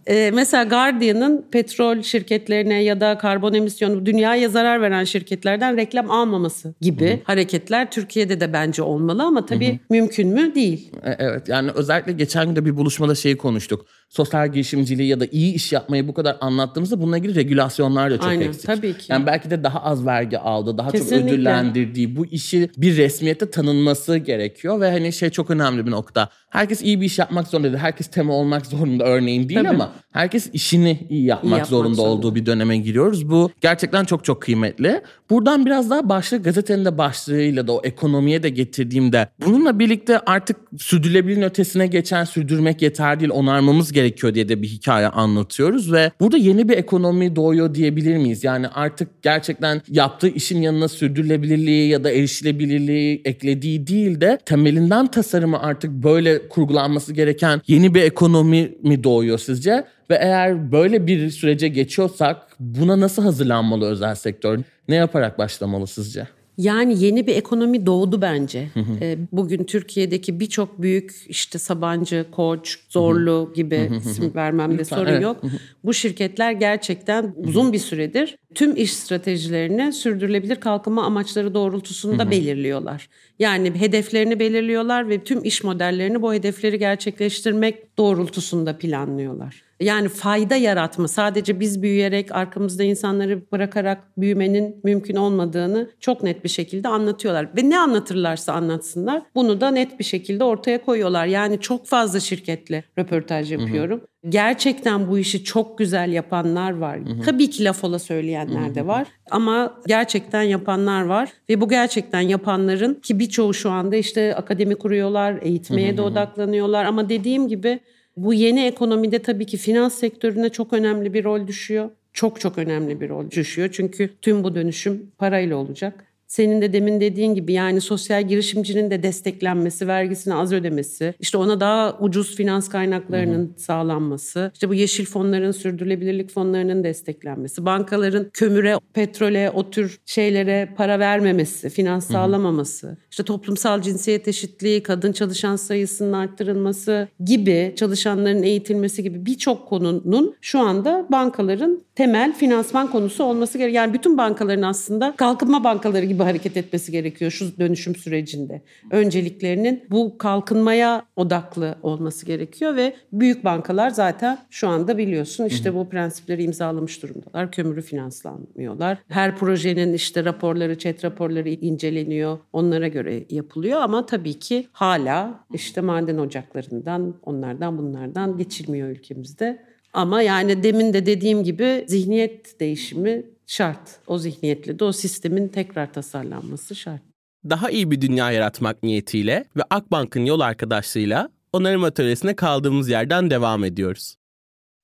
Ee, 0.07 0.31
mesela 0.33 0.63
Guardian'ın 0.63 1.45
petrol 1.51 2.01
şirketlerine 2.01 2.83
ya 2.83 3.01
da 3.01 3.17
karbon 3.17 3.53
emisyonu 3.53 4.05
dünyaya 4.05 4.49
zarar 4.49 4.81
veren 4.81 5.03
şirketlerden 5.03 5.77
reklam 5.77 6.11
almaması 6.11 6.73
gibi 6.81 7.09
Hı-hı. 7.09 7.19
hareketler 7.23 7.91
Türkiye'de 7.91 8.39
de 8.39 8.53
bence 8.53 8.81
olmalı 8.83 9.23
ama 9.23 9.45
tabii 9.45 9.69
Hı-hı. 9.69 9.79
mümkün 9.89 10.27
mü? 10.27 10.55
Değil. 10.55 10.91
E, 11.03 11.15
evet 11.19 11.49
yani 11.49 11.71
özellikle 11.71 12.11
geçen 12.11 12.47
gün 12.47 12.55
de 12.55 12.65
bir 12.65 12.77
buluşmada 12.77 13.15
şeyi 13.15 13.37
konuştuk. 13.37 13.85
Sosyal 14.09 14.51
girişimciliği 14.51 15.07
ya 15.07 15.19
da 15.19 15.25
iyi 15.31 15.53
iş 15.53 15.71
yapmayı 15.71 16.07
bu 16.07 16.13
kadar 16.13 16.37
anlattığımızda 16.41 17.01
bununla 17.01 17.17
ilgili 17.17 17.35
regülasyonlar 17.35 18.11
da 18.11 18.17
çok 18.17 18.27
Aynen, 18.27 18.47
eksik. 18.47 18.65
Tabii 18.65 18.97
ki. 18.97 19.05
Yani 19.09 19.25
belki 19.25 19.49
de 19.49 19.63
daha 19.63 19.83
az 19.83 20.05
vergi 20.05 20.39
aldı, 20.39 20.77
daha 20.77 20.91
Kesinlikle. 20.91 21.19
çok 21.19 21.29
ödüllendirdiği 21.29 22.15
bu 22.15 22.25
işi 22.25 22.69
bir 22.77 22.97
resmiyete 22.97 23.51
tanınması 23.51 24.17
gerekiyor 24.17 24.81
ve 24.81 24.91
hani 24.91 25.13
şey 25.13 25.29
çok 25.29 25.49
önemli 25.51 25.85
bir 25.85 25.91
nokta. 25.91 26.29
Herkes 26.49 26.81
iyi 26.81 27.01
bir 27.01 27.05
iş 27.05 27.19
yapmak 27.19 27.47
zorunda 27.47 27.67
değil. 27.67 27.79
Herkes 27.79 28.07
tema 28.07 28.33
olmak 28.33 28.65
zorunda 28.65 29.03
örneğin 29.03 29.49
değil 29.49 29.59
Tabii. 29.59 29.69
ama 29.69 29.91
herkes 30.11 30.49
işini 30.53 31.07
iyi 31.09 31.25
yapmak, 31.25 31.45
iyi 31.45 31.51
yapmak 31.51 31.67
zorunda, 31.67 31.95
zorunda 31.95 32.11
olduğu 32.11 32.35
bir 32.35 32.45
döneme 32.45 32.77
giriyoruz. 32.77 33.29
Bu 33.29 33.51
gerçekten 33.61 34.05
çok 34.05 34.25
çok 34.25 34.41
kıymetli. 34.41 35.01
Buradan 35.29 35.65
biraz 35.65 35.89
daha 35.89 36.09
başlık 36.09 36.45
gazetenin 36.45 36.85
de 36.85 36.97
başlığıyla 36.97 37.67
da 37.67 37.73
o 37.73 37.81
ekonomiye 37.83 38.43
de 38.43 38.49
getirdiğimde 38.49 39.27
bununla 39.45 39.79
birlikte 39.79 40.19
artık 40.19 40.57
sürdürülebilirliğin 40.77 41.45
ötesine 41.47 41.87
geçen 41.87 42.23
sürdürmek 42.23 42.81
yeter 42.81 43.19
değil 43.19 43.31
onarmamız 43.31 43.91
gerekiyor 43.91 44.04
diye 44.33 44.49
de 44.49 44.61
bir 44.61 44.67
hikaye 44.67 45.07
anlatıyoruz 45.07 45.91
ve 45.91 46.11
burada 46.19 46.37
yeni 46.37 46.69
bir 46.69 46.77
ekonomi 46.77 47.35
doğuyor 47.35 47.75
diyebilir 47.75 48.17
miyiz? 48.17 48.43
Yani 48.43 48.67
artık 48.67 49.23
gerçekten 49.23 49.81
yaptığı 49.89 50.27
işin 50.27 50.61
yanına 50.61 50.87
sürdürülebilirliği 50.87 51.89
ya 51.89 52.03
da 52.03 52.11
erişilebilirliği 52.11 53.21
eklediği 53.25 53.87
değil 53.87 54.21
de 54.21 54.39
temelinden 54.45 55.07
tasarımı 55.07 55.59
artık 55.59 55.91
böyle 55.91 56.49
kurgulanması 56.49 57.13
gereken 57.13 57.61
yeni 57.67 57.93
bir 57.93 58.01
ekonomi 58.01 58.71
mi 58.83 59.03
doğuyor 59.03 59.37
sizce? 59.37 59.85
Ve 60.09 60.15
eğer 60.15 60.71
böyle 60.71 61.07
bir 61.07 61.29
sürece 61.29 61.67
geçiyorsak 61.67 62.37
buna 62.59 62.99
nasıl 62.99 63.23
hazırlanmalı 63.23 63.85
özel 63.85 64.15
sektör? 64.15 64.59
Ne 64.87 64.95
yaparak 64.95 65.37
başlamalı 65.37 65.87
sizce? 65.87 66.27
Yani 66.57 67.03
yeni 67.03 67.27
bir 67.27 67.35
ekonomi 67.35 67.85
doğdu 67.85 68.21
bence. 68.21 68.67
Ee, 69.01 69.17
bugün 69.31 69.63
Türkiye'deki 69.63 70.39
birçok 70.39 70.81
büyük 70.81 71.25
işte 71.27 71.59
Sabancı, 71.59 72.25
Koç, 72.31 72.79
Zorlu 72.89 73.51
gibi 73.55 73.91
isim 73.97 74.35
vermemde 74.35 74.85
sorun 74.85 75.05
evet. 75.05 75.21
yok. 75.21 75.41
Bu 75.83 75.93
şirketler 75.93 76.51
gerçekten 76.51 77.35
uzun 77.37 77.73
bir 77.73 77.79
süredir 77.79 78.37
tüm 78.55 78.75
iş 78.75 78.93
stratejilerini 78.93 79.93
sürdürülebilir 79.93 80.55
kalkınma 80.55 81.03
amaçları 81.03 81.53
doğrultusunda 81.53 82.31
belirliyorlar. 82.31 83.09
Yani 83.39 83.79
hedeflerini 83.79 84.39
belirliyorlar 84.39 85.09
ve 85.09 85.23
tüm 85.23 85.43
iş 85.43 85.63
modellerini 85.63 86.21
bu 86.21 86.33
hedefleri 86.33 86.79
gerçekleştirmek 86.79 87.97
doğrultusunda 87.97 88.77
planlıyorlar. 88.77 89.64
Yani 89.79 90.09
fayda 90.09 90.55
yaratma 90.55 91.07
sadece 91.07 91.59
biz 91.59 91.81
büyüyerek 91.81 92.35
arkamızda 92.35 92.83
insanları 92.83 93.51
bırakarak 93.51 94.17
büyümenin 94.17 94.81
mümkün 94.83 95.15
olmadığını 95.15 95.89
çok 95.99 96.23
net 96.23 96.43
bir 96.43 96.49
şekilde 96.49 96.87
anlatıyorlar. 96.87 97.49
Ve 97.57 97.69
ne 97.69 97.79
anlatırlarsa 97.79 98.53
anlatsınlar 98.53 99.21
bunu 99.35 99.61
da 99.61 99.71
net 99.71 99.99
bir 99.99 100.03
şekilde 100.03 100.43
ortaya 100.43 100.85
koyuyorlar. 100.85 101.25
Yani 101.25 101.59
çok 101.59 101.85
fazla 101.85 102.19
şirketle 102.19 102.83
röportaj 102.97 103.51
yapıyorum. 103.51 103.99
Hı 103.99 104.03
hı 104.03 104.07
gerçekten 104.29 105.07
bu 105.07 105.19
işi 105.19 105.43
çok 105.43 105.77
güzel 105.77 106.11
yapanlar 106.11 106.77
var. 106.77 106.99
Hı 106.99 107.13
hı. 107.13 107.21
Tabii 107.21 107.49
ki 107.49 107.63
laf 107.63 107.83
ola 107.83 107.99
söyleyenler 107.99 108.61
hı 108.61 108.69
hı. 108.69 108.75
de 108.75 108.87
var 108.87 109.07
ama 109.31 109.81
gerçekten 109.87 110.41
yapanlar 110.41 111.01
var 111.01 111.29
ve 111.49 111.61
bu 111.61 111.69
gerçekten 111.69 112.21
yapanların 112.21 112.93
ki 112.93 113.19
birçoğu 113.19 113.53
şu 113.53 113.69
anda 113.69 113.95
işte 113.95 114.35
akademi 114.35 114.75
kuruyorlar, 114.75 115.39
eğitmeye 115.41 115.89
hı 115.89 115.93
hı. 115.93 115.97
de 115.97 116.01
odaklanıyorlar 116.01 116.85
ama 116.85 117.09
dediğim 117.09 117.47
gibi 117.47 117.79
bu 118.17 118.33
yeni 118.33 118.65
ekonomide 118.65 119.21
tabii 119.21 119.45
ki 119.45 119.57
finans 119.57 119.93
sektörüne 119.99 120.49
çok 120.49 120.73
önemli 120.73 121.13
bir 121.13 121.23
rol 121.23 121.47
düşüyor. 121.47 121.89
Çok 122.13 122.39
çok 122.39 122.57
önemli 122.57 123.01
bir 123.01 123.09
rol 123.09 123.31
düşüyor. 123.31 123.69
Çünkü 123.71 124.09
tüm 124.21 124.43
bu 124.43 124.55
dönüşüm 124.55 125.11
parayla 125.17 125.55
olacak. 125.57 126.04
Senin 126.27 126.61
de 126.61 126.73
demin 126.73 127.01
dediğin 127.01 127.35
gibi 127.35 127.53
yani 127.53 127.81
sosyal 127.81 128.27
girişimcinin 128.27 128.91
de 128.91 129.03
desteklenmesi, 129.03 129.87
vergisini 129.87 130.33
az 130.33 130.53
ödemesi, 130.53 131.13
işte 131.19 131.37
ona 131.37 131.59
daha 131.59 131.97
ucuz 131.99 132.35
finans 132.35 132.69
kaynaklarının 132.69 133.47
Hı-hı. 133.47 133.59
sağlanması, 133.59 134.51
işte 134.53 134.69
bu 134.69 134.73
yeşil 134.73 135.05
fonların, 135.05 135.51
sürdürülebilirlik 135.51 136.29
fonlarının 136.29 136.83
desteklenmesi, 136.83 137.65
bankaların 137.65 138.29
kömüre, 138.33 138.77
petrole, 138.93 139.49
o 139.49 139.69
tür 139.69 139.99
şeylere 140.05 140.69
para 140.77 140.99
vermemesi, 140.99 141.69
finans 141.69 142.07
sağlamaması, 142.07 142.87
Hı-hı. 142.87 142.97
işte 143.11 143.23
toplumsal 143.23 143.81
cinsiyet 143.81 144.27
eşitliği, 144.27 144.83
kadın 144.83 145.11
çalışan 145.11 145.55
sayısının 145.55 146.13
arttırılması 146.13 147.07
gibi, 147.25 147.73
çalışanların 147.75 148.43
eğitilmesi 148.43 149.03
gibi 149.03 149.25
birçok 149.25 149.67
konunun 149.67 150.35
şu 150.41 150.59
anda 150.59 151.05
bankaların 151.11 151.81
temel 151.95 152.33
finansman 152.33 152.91
konusu 152.91 153.23
olması 153.23 153.57
gerekiyor. 153.57 153.83
Yani 153.83 153.93
bütün 153.93 154.17
bankaların 154.17 154.61
aslında 154.61 155.13
kalkınma 155.17 155.63
bankaları 155.63 156.05
gibi 156.05 156.14
hareket 156.23 156.57
etmesi 156.57 156.91
gerekiyor 156.91 157.31
şu 157.31 157.59
dönüşüm 157.59 157.95
sürecinde. 157.95 158.61
Önceliklerinin 158.91 159.83
bu 159.89 160.17
kalkınmaya 160.17 161.05
odaklı 161.15 161.75
olması 161.83 162.25
gerekiyor 162.25 162.75
ve 162.75 162.95
büyük 163.13 163.43
bankalar 163.43 163.89
zaten 163.89 164.37
şu 164.49 164.67
anda 164.67 164.97
biliyorsun 164.97 165.45
işte 165.45 165.75
bu 165.75 165.89
prensipleri 165.89 166.43
imzalamış 166.43 167.03
durumdalar. 167.03 167.51
Kömürü 167.51 167.81
finanslanmıyorlar. 167.81 168.97
Her 169.07 169.37
projenin 169.37 169.93
işte 169.93 170.25
raporları, 170.25 170.77
chat 170.77 171.03
raporları 171.05 171.49
inceleniyor. 171.49 172.37
Onlara 172.53 172.87
göre 172.87 173.23
yapılıyor 173.29 173.81
ama 173.81 174.05
tabii 174.05 174.39
ki 174.39 174.67
hala 174.71 175.45
işte 175.53 175.81
maden 175.81 176.17
ocaklarından, 176.17 177.15
onlardan 177.23 177.77
bunlardan 177.77 178.37
geçilmiyor 178.37 178.89
ülkemizde. 178.89 179.65
Ama 179.93 180.21
yani 180.21 180.63
demin 180.63 180.93
de 180.93 181.05
dediğim 181.05 181.43
gibi 181.43 181.85
zihniyet 181.87 182.59
değişimi 182.59 183.23
şart. 183.47 183.99
O 184.07 184.17
zihniyetle 184.17 184.79
de 184.79 184.83
o 184.83 184.91
sistemin 184.91 185.47
tekrar 185.47 185.93
tasarlanması 185.93 186.75
şart. 186.75 187.01
Daha 187.49 187.69
iyi 187.69 187.91
bir 187.91 188.01
dünya 188.01 188.31
yaratmak 188.31 188.83
niyetiyle 188.83 189.45
ve 189.55 189.61
Akbank'ın 189.69 190.25
yol 190.25 190.39
arkadaşlığıyla 190.39 191.29
onarım 191.53 191.83
atölyesine 191.83 192.35
kaldığımız 192.35 192.89
yerden 192.89 193.29
devam 193.29 193.63
ediyoruz. 193.63 194.15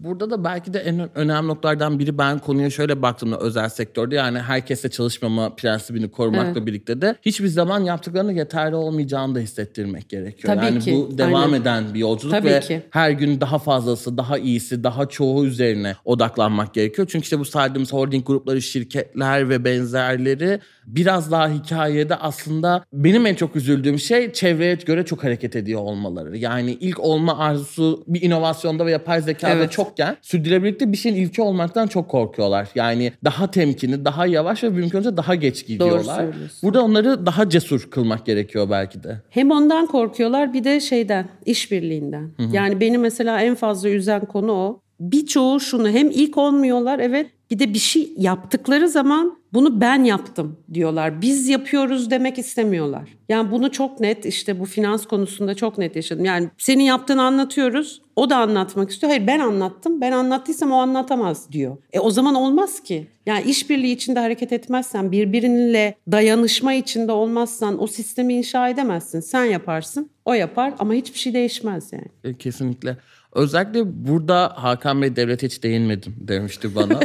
Burada 0.03 0.29
da 0.29 0.43
belki 0.43 0.73
de 0.73 0.79
en 0.79 1.17
önemli 1.17 1.47
noktalardan 1.47 1.99
biri 1.99 2.17
ben 2.17 2.39
konuya 2.39 2.69
şöyle 2.69 3.01
baktığımda 3.01 3.37
özel 3.37 3.69
sektörde 3.69 4.15
yani 4.15 4.39
herkesle 4.39 4.89
çalışmama 4.89 5.55
prensibini 5.55 6.11
korumakla 6.11 6.51
evet. 6.51 6.65
birlikte 6.65 7.01
de 7.01 7.15
hiçbir 7.21 7.47
zaman 7.47 7.83
yaptıklarının 7.83 8.31
yeterli 8.31 8.75
olmayacağını 8.75 9.35
da 9.35 9.39
hissettirmek 9.39 10.09
gerekiyor. 10.09 10.55
Tabii 10.55 10.65
yani 10.65 10.79
ki. 10.79 10.93
bu 10.93 11.17
devam 11.17 11.43
Aynen. 11.43 11.61
eden 11.61 11.93
bir 11.93 11.99
yolculuk 11.99 12.35
Tabii 12.35 12.47
ve 12.47 12.59
ki. 12.59 12.81
her 12.89 13.11
gün 13.11 13.41
daha 13.41 13.59
fazlası, 13.59 14.17
daha 14.17 14.37
iyisi, 14.37 14.83
daha 14.83 15.05
çoğu 15.05 15.45
üzerine 15.45 15.95
odaklanmak 16.05 16.73
gerekiyor. 16.73 17.07
Çünkü 17.11 17.23
işte 17.23 17.39
bu 17.39 17.45
saydığımız 17.45 17.93
holding 17.93 18.27
grupları, 18.27 18.61
şirketler 18.61 19.49
ve 19.49 19.65
benzerleri 19.65 20.59
biraz 20.87 21.31
daha 21.31 21.49
hikayede 21.49 22.15
aslında 22.15 22.83
benim 22.93 23.25
en 23.25 23.35
çok 23.35 23.55
üzüldüğüm 23.55 23.99
şey 23.99 24.33
çevreye 24.33 24.75
göre 24.75 25.05
çok 25.05 25.23
hareket 25.23 25.55
ediyor 25.55 25.81
olmaları. 25.81 26.37
Yani 26.37 26.71
ilk 26.71 26.99
olma 26.99 27.37
arzusu 27.37 28.03
bir 28.07 28.21
inovasyonda 28.21 28.85
ve 28.85 28.91
yapay 28.91 29.21
zekada 29.21 29.53
evet. 29.53 29.71
çokken 29.71 30.17
sürdürülebilirlikte 30.21 30.91
bir 30.91 30.97
şeyin 30.97 31.15
ilki 31.15 31.41
olmaktan 31.41 31.87
çok 31.87 32.09
korkuyorlar. 32.09 32.67
Yani 32.75 33.11
daha 33.23 33.51
temkinli, 33.51 34.05
daha 34.05 34.25
yavaş 34.25 34.63
ve 34.63 34.69
mümkünse 34.69 35.17
daha 35.17 35.35
geç 35.35 35.67
gidiyorlar. 35.67 36.25
Burada 36.63 36.83
onları 36.83 37.25
daha 37.25 37.49
cesur 37.49 37.89
kılmak 37.91 38.25
gerekiyor 38.25 38.69
belki 38.69 39.03
de. 39.03 39.21
Hem 39.29 39.51
ondan 39.51 39.85
korkuyorlar 39.85 40.53
bir 40.53 40.63
de 40.63 40.79
şeyden, 40.79 41.29
işbirliğinden. 41.45 42.31
Hı 42.37 42.43
hı. 42.43 42.55
Yani 42.55 42.79
beni 42.79 42.97
mesela 42.97 43.41
en 43.41 43.55
fazla 43.55 43.89
üzen 43.89 44.25
konu 44.25 44.51
o. 44.51 44.81
Birçoğu 44.99 45.59
şunu 45.59 45.89
hem 45.89 46.09
ilk 46.09 46.37
olmuyorlar 46.37 46.99
evet 46.99 47.27
bir 47.51 47.59
de 47.59 47.73
bir 47.73 47.79
şey 47.79 48.13
yaptıkları 48.17 48.89
zaman 48.89 49.37
bunu 49.53 49.81
ben 49.81 50.03
yaptım 50.03 50.59
diyorlar. 50.73 51.21
Biz 51.21 51.49
yapıyoruz 51.49 52.11
demek 52.11 52.37
istemiyorlar. 52.37 53.09
Yani 53.29 53.51
bunu 53.51 53.71
çok 53.71 53.99
net 53.99 54.25
işte 54.25 54.59
bu 54.59 54.65
finans 54.65 55.05
konusunda 55.05 55.55
çok 55.55 55.77
net 55.77 55.95
yaşadım. 55.95 56.25
Yani 56.25 56.49
senin 56.57 56.83
yaptığını 56.83 57.23
anlatıyoruz. 57.23 58.01
O 58.15 58.29
da 58.29 58.37
anlatmak 58.37 58.89
istiyor. 58.89 59.11
Hayır 59.11 59.27
ben 59.27 59.39
anlattım. 59.39 60.01
Ben 60.01 60.11
anlattıysam 60.11 60.71
o 60.71 60.75
anlatamaz 60.75 61.51
diyor. 61.51 61.77
E 61.93 61.99
o 61.99 62.09
zaman 62.09 62.35
olmaz 62.35 62.83
ki. 62.83 63.07
Yani 63.25 63.43
işbirliği 63.43 63.93
içinde 63.93 64.19
hareket 64.19 64.53
etmezsen, 64.53 65.11
birbirininle 65.11 65.95
dayanışma 66.11 66.73
içinde 66.73 67.11
olmazsan 67.11 67.83
o 67.83 67.87
sistemi 67.87 68.33
inşa 68.33 68.69
edemezsin. 68.69 69.19
Sen 69.19 69.45
yaparsın, 69.45 70.09
o 70.25 70.33
yapar 70.33 70.73
ama 70.79 70.93
hiçbir 70.93 71.19
şey 71.19 71.33
değişmez 71.33 71.93
yani. 71.93 72.07
E, 72.23 72.37
kesinlikle. 72.37 72.97
Özellikle 73.33 74.07
burada 74.07 74.53
Hakan 74.55 75.01
Bey 75.01 75.15
devlete 75.15 75.47
hiç 75.47 75.63
değinmedim 75.63 76.15
demişti 76.17 76.75
bana. 76.75 76.99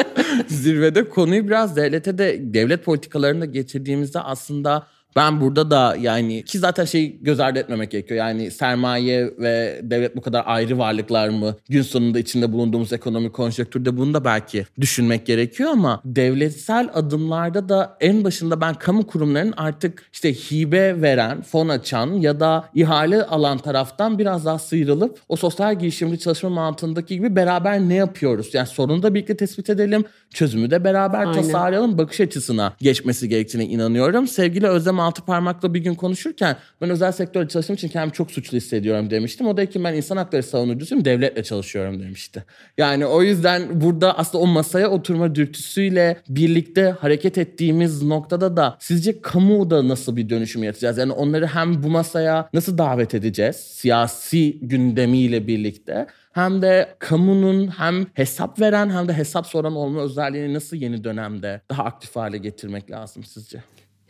Zirvede 0.46 1.08
konuyu 1.08 1.46
biraz 1.46 1.76
devlete 1.76 2.18
de 2.18 2.54
devlet 2.54 2.84
politikalarını 2.84 3.40
da 3.40 3.44
getirdiğimizde 3.44 4.20
aslında 4.20 4.86
ben 5.16 5.40
burada 5.40 5.70
da 5.70 5.96
yani 6.00 6.44
ki 6.44 6.58
zaten 6.58 6.84
şey 6.84 7.16
göz 7.20 7.40
ardı 7.40 7.58
etmemek 7.58 7.90
gerekiyor. 7.90 8.18
Yani 8.18 8.50
sermaye 8.50 9.30
ve 9.38 9.80
devlet 9.82 10.16
bu 10.16 10.20
kadar 10.20 10.42
ayrı 10.46 10.78
varlıklar 10.78 11.28
mı? 11.28 11.56
Gün 11.68 11.82
sonunda 11.82 12.18
içinde 12.18 12.52
bulunduğumuz 12.52 12.92
ekonomik 12.92 13.32
konjonktürde 13.32 13.96
bunu 13.96 14.14
da 14.14 14.24
belki 14.24 14.66
düşünmek 14.80 15.26
gerekiyor 15.26 15.70
ama 15.70 16.00
devletsel 16.04 16.90
adımlarda 16.94 17.68
da 17.68 17.96
en 18.00 18.24
başında 18.24 18.60
ben 18.60 18.74
kamu 18.74 19.06
kurumlarının 19.06 19.54
artık 19.56 20.04
işte 20.12 20.34
hibe 20.34 21.02
veren, 21.02 21.42
fon 21.42 21.68
açan 21.68 22.12
ya 22.12 22.40
da 22.40 22.64
ihale 22.74 23.24
alan 23.24 23.58
taraftan 23.58 24.18
biraz 24.18 24.44
daha 24.44 24.58
sıyrılıp 24.58 25.18
o 25.28 25.36
sosyal 25.36 25.78
girişimci 25.78 26.18
çalışma 26.18 26.48
mantığındaki 26.48 27.14
gibi 27.14 27.36
beraber 27.36 27.80
ne 27.80 27.94
yapıyoruz? 27.94 28.54
Yani 28.54 28.66
sorunu 28.66 29.02
da 29.02 29.14
birlikte 29.14 29.36
tespit 29.36 29.70
edelim, 29.70 30.04
çözümü 30.34 30.70
de 30.70 30.84
beraber 30.84 31.18
Aynen. 31.18 31.32
tasarlayalım 31.32 31.98
bakış 31.98 32.20
açısına 32.20 32.72
geçmesi 32.80 33.28
gerektiğine 33.28 33.66
inanıyorum. 33.70 34.28
Sevgili 34.28 34.66
Özlem 34.66 35.00
altı 35.02 35.24
parmakla 35.24 35.74
bir 35.74 35.80
gün 35.80 35.94
konuşurken 35.94 36.56
ben 36.80 36.90
özel 36.90 37.12
sektörde 37.12 37.48
çalıştığım 37.48 37.76
için 37.76 37.88
kendimi 37.88 38.12
çok 38.12 38.30
suçlu 38.30 38.56
hissediyorum 38.56 39.10
demiştim. 39.10 39.46
O 39.46 39.56
da 39.56 39.66
ki 39.66 39.84
ben 39.84 39.94
insan 39.94 40.16
hakları 40.16 40.42
savunucusuyum 40.42 41.04
devletle 41.04 41.42
çalışıyorum 41.42 42.02
demişti. 42.02 42.44
Yani 42.78 43.06
o 43.06 43.22
yüzden 43.22 43.80
burada 43.80 44.18
aslında 44.18 44.44
o 44.44 44.46
masaya 44.46 44.90
oturma 44.90 45.34
dürtüsüyle 45.34 46.16
birlikte 46.28 46.94
hareket 47.00 47.38
ettiğimiz 47.38 48.02
noktada 48.02 48.56
da 48.56 48.76
sizce 48.80 49.20
kamuda 49.20 49.88
nasıl 49.88 50.16
bir 50.16 50.28
dönüşüm 50.28 50.62
yaratacağız? 50.62 50.98
Yani 50.98 51.12
onları 51.12 51.46
hem 51.46 51.82
bu 51.82 51.88
masaya 51.88 52.48
nasıl 52.52 52.78
davet 52.78 53.14
edeceğiz 53.14 53.56
siyasi 53.56 54.58
gündemiyle 54.60 55.46
birlikte 55.46 56.06
hem 56.32 56.62
de 56.62 56.94
kamunun 56.98 57.66
hem 57.66 58.06
hesap 58.14 58.60
veren 58.60 58.90
hem 58.90 59.08
de 59.08 59.12
hesap 59.12 59.46
soran 59.46 59.76
olma 59.76 60.00
özelliğini 60.00 60.54
nasıl 60.54 60.76
yeni 60.76 61.04
dönemde 61.04 61.60
daha 61.70 61.84
aktif 61.84 62.16
hale 62.16 62.38
getirmek 62.38 62.90
lazım 62.90 63.24
sizce? 63.24 63.62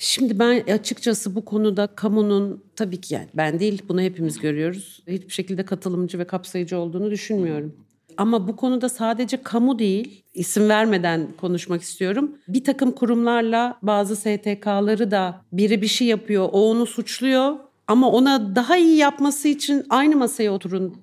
Şimdi 0.04 0.38
ben 0.38 0.60
açıkçası 0.60 1.34
bu 1.34 1.44
konuda 1.44 1.86
kamunun 1.86 2.64
tabii 2.76 3.00
ki 3.00 3.14
yani 3.14 3.26
ben 3.34 3.60
değil 3.60 3.82
bunu 3.88 4.00
hepimiz 4.00 4.38
görüyoruz. 4.38 5.02
Hiçbir 5.08 5.32
şekilde 5.32 5.64
katılımcı 5.64 6.18
ve 6.18 6.24
kapsayıcı 6.24 6.78
olduğunu 6.78 7.10
düşünmüyorum. 7.10 7.76
Ama 8.16 8.48
bu 8.48 8.56
konuda 8.56 8.88
sadece 8.88 9.42
kamu 9.42 9.78
değil, 9.78 10.22
isim 10.34 10.68
vermeden 10.68 11.28
konuşmak 11.40 11.82
istiyorum. 11.82 12.38
Bir 12.48 12.64
takım 12.64 12.92
kurumlarla 12.92 13.78
bazı 13.82 14.16
STK'ları 14.16 15.10
da 15.10 15.40
biri 15.52 15.82
bir 15.82 15.86
şey 15.86 16.06
yapıyor, 16.06 16.48
o 16.52 16.70
onu 16.70 16.86
suçluyor. 16.86 17.56
Ama 17.86 18.10
ona 18.10 18.56
daha 18.56 18.76
iyi 18.76 18.96
yapması 18.96 19.48
için 19.48 19.84
aynı 19.90 20.16
masaya 20.16 20.52
oturun. 20.52 20.96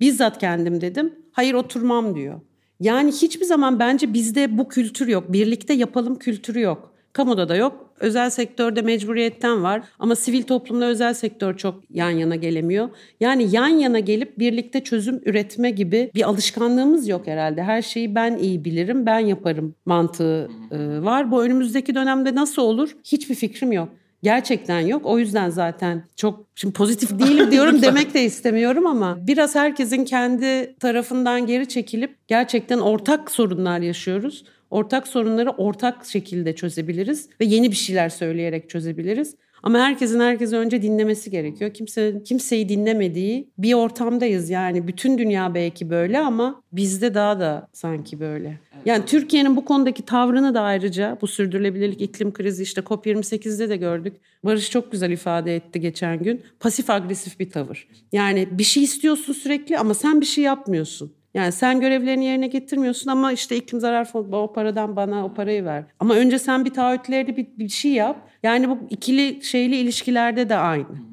Bizzat 0.00 0.38
kendim 0.38 0.80
dedim. 0.80 1.14
Hayır 1.32 1.54
oturmam 1.54 2.14
diyor. 2.14 2.40
Yani 2.80 3.12
hiçbir 3.12 3.44
zaman 3.44 3.78
bence 3.78 4.14
bizde 4.14 4.58
bu 4.58 4.68
kültür 4.68 5.08
yok. 5.08 5.32
Birlikte 5.32 5.74
yapalım 5.74 6.18
kültürü 6.18 6.60
yok. 6.60 6.97
Kamuda 7.18 7.48
da 7.48 7.56
yok, 7.56 7.90
özel 8.00 8.30
sektörde 8.30 8.82
mecburiyetten 8.82 9.62
var 9.62 9.82
ama 9.98 10.16
sivil 10.16 10.42
toplumla 10.42 10.84
özel 10.84 11.14
sektör 11.14 11.56
çok 11.56 11.82
yan 11.90 12.10
yana 12.10 12.36
gelemiyor. 12.36 12.88
Yani 13.20 13.48
yan 13.50 13.68
yana 13.68 13.98
gelip 13.98 14.38
birlikte 14.38 14.84
çözüm 14.84 15.20
üretme 15.24 15.70
gibi 15.70 16.10
bir 16.14 16.28
alışkanlığımız 16.28 17.08
yok 17.08 17.26
herhalde. 17.26 17.62
Her 17.62 17.82
şeyi 17.82 18.14
ben 18.14 18.36
iyi 18.36 18.64
bilirim, 18.64 19.06
ben 19.06 19.18
yaparım 19.18 19.74
mantığı 19.86 20.50
e, 20.70 20.78
var. 21.02 21.30
Bu 21.30 21.44
önümüzdeki 21.44 21.94
dönemde 21.94 22.34
nasıl 22.34 22.62
olur? 22.62 22.96
Hiçbir 23.04 23.34
fikrim 23.34 23.72
yok. 23.72 23.88
Gerçekten 24.22 24.80
yok. 24.80 25.06
O 25.06 25.18
yüzden 25.18 25.50
zaten 25.50 26.04
çok 26.16 26.46
şimdi 26.54 26.74
pozitif 26.74 27.18
değilim 27.18 27.50
diyorum 27.50 27.82
demek 27.82 28.14
de 28.14 28.24
istemiyorum 28.24 28.86
ama 28.86 29.18
biraz 29.26 29.54
herkesin 29.54 30.04
kendi 30.04 30.74
tarafından 30.80 31.46
geri 31.46 31.68
çekilip 31.68 32.28
gerçekten 32.28 32.78
ortak 32.78 33.30
sorunlar 33.30 33.78
yaşıyoruz. 33.78 34.44
Ortak 34.70 35.08
sorunları 35.08 35.50
ortak 35.50 36.06
şekilde 36.06 36.54
çözebiliriz 36.54 37.28
ve 37.40 37.44
yeni 37.44 37.70
bir 37.70 37.76
şeyler 37.76 38.08
söyleyerek 38.08 38.70
çözebiliriz. 38.70 39.36
Ama 39.62 39.78
herkesin 39.78 40.20
herkese 40.20 40.56
önce 40.56 40.82
dinlemesi 40.82 41.30
gerekiyor. 41.30 41.74
Kimse 41.74 42.22
kimseyi 42.24 42.68
dinlemediği 42.68 43.50
bir 43.58 43.74
ortamdayız 43.74 44.50
yani. 44.50 44.88
Bütün 44.88 45.18
dünya 45.18 45.54
belki 45.54 45.90
böyle 45.90 46.18
ama 46.18 46.62
bizde 46.72 47.14
daha 47.14 47.40
da 47.40 47.68
sanki 47.72 48.20
böyle. 48.20 48.58
Yani 48.84 49.04
Türkiye'nin 49.04 49.56
bu 49.56 49.64
konudaki 49.64 50.02
tavrını 50.02 50.54
da 50.54 50.60
ayrıca 50.60 51.18
bu 51.20 51.26
sürdürülebilirlik 51.26 52.00
iklim 52.00 52.32
krizi 52.32 52.62
işte 52.62 52.80
COP28'de 52.80 53.68
de 53.68 53.76
gördük. 53.76 54.16
Barış 54.44 54.70
çok 54.70 54.92
güzel 54.92 55.10
ifade 55.10 55.56
etti 55.56 55.80
geçen 55.80 56.22
gün. 56.22 56.42
Pasif 56.60 56.90
agresif 56.90 57.40
bir 57.40 57.50
tavır. 57.50 57.88
Yani 58.12 58.48
bir 58.50 58.64
şey 58.64 58.82
istiyorsun 58.82 59.32
sürekli 59.32 59.78
ama 59.78 59.94
sen 59.94 60.20
bir 60.20 60.26
şey 60.26 60.44
yapmıyorsun. 60.44 61.12
Yani 61.34 61.52
sen 61.52 61.80
görevlerini 61.80 62.24
yerine 62.24 62.46
getirmiyorsun 62.46 63.10
ama 63.10 63.32
işte 63.32 63.56
iklim 63.56 63.80
zarar 63.80 64.04
fonu 64.04 64.36
o 64.36 64.52
paradan 64.52 64.96
bana 64.96 65.24
o 65.24 65.34
parayı 65.34 65.64
ver. 65.64 65.84
Ama 66.00 66.14
önce 66.14 66.38
sen 66.38 66.64
bir 66.64 66.70
taahhütlerini 66.70 67.36
bir, 67.36 67.46
bir 67.58 67.68
şey 67.68 67.92
yap. 67.92 68.16
Yani 68.42 68.68
bu 68.68 68.78
ikili 68.90 69.44
şeyli 69.44 69.76
ilişkilerde 69.76 70.48
de 70.48 70.56
aynı. 70.56 71.08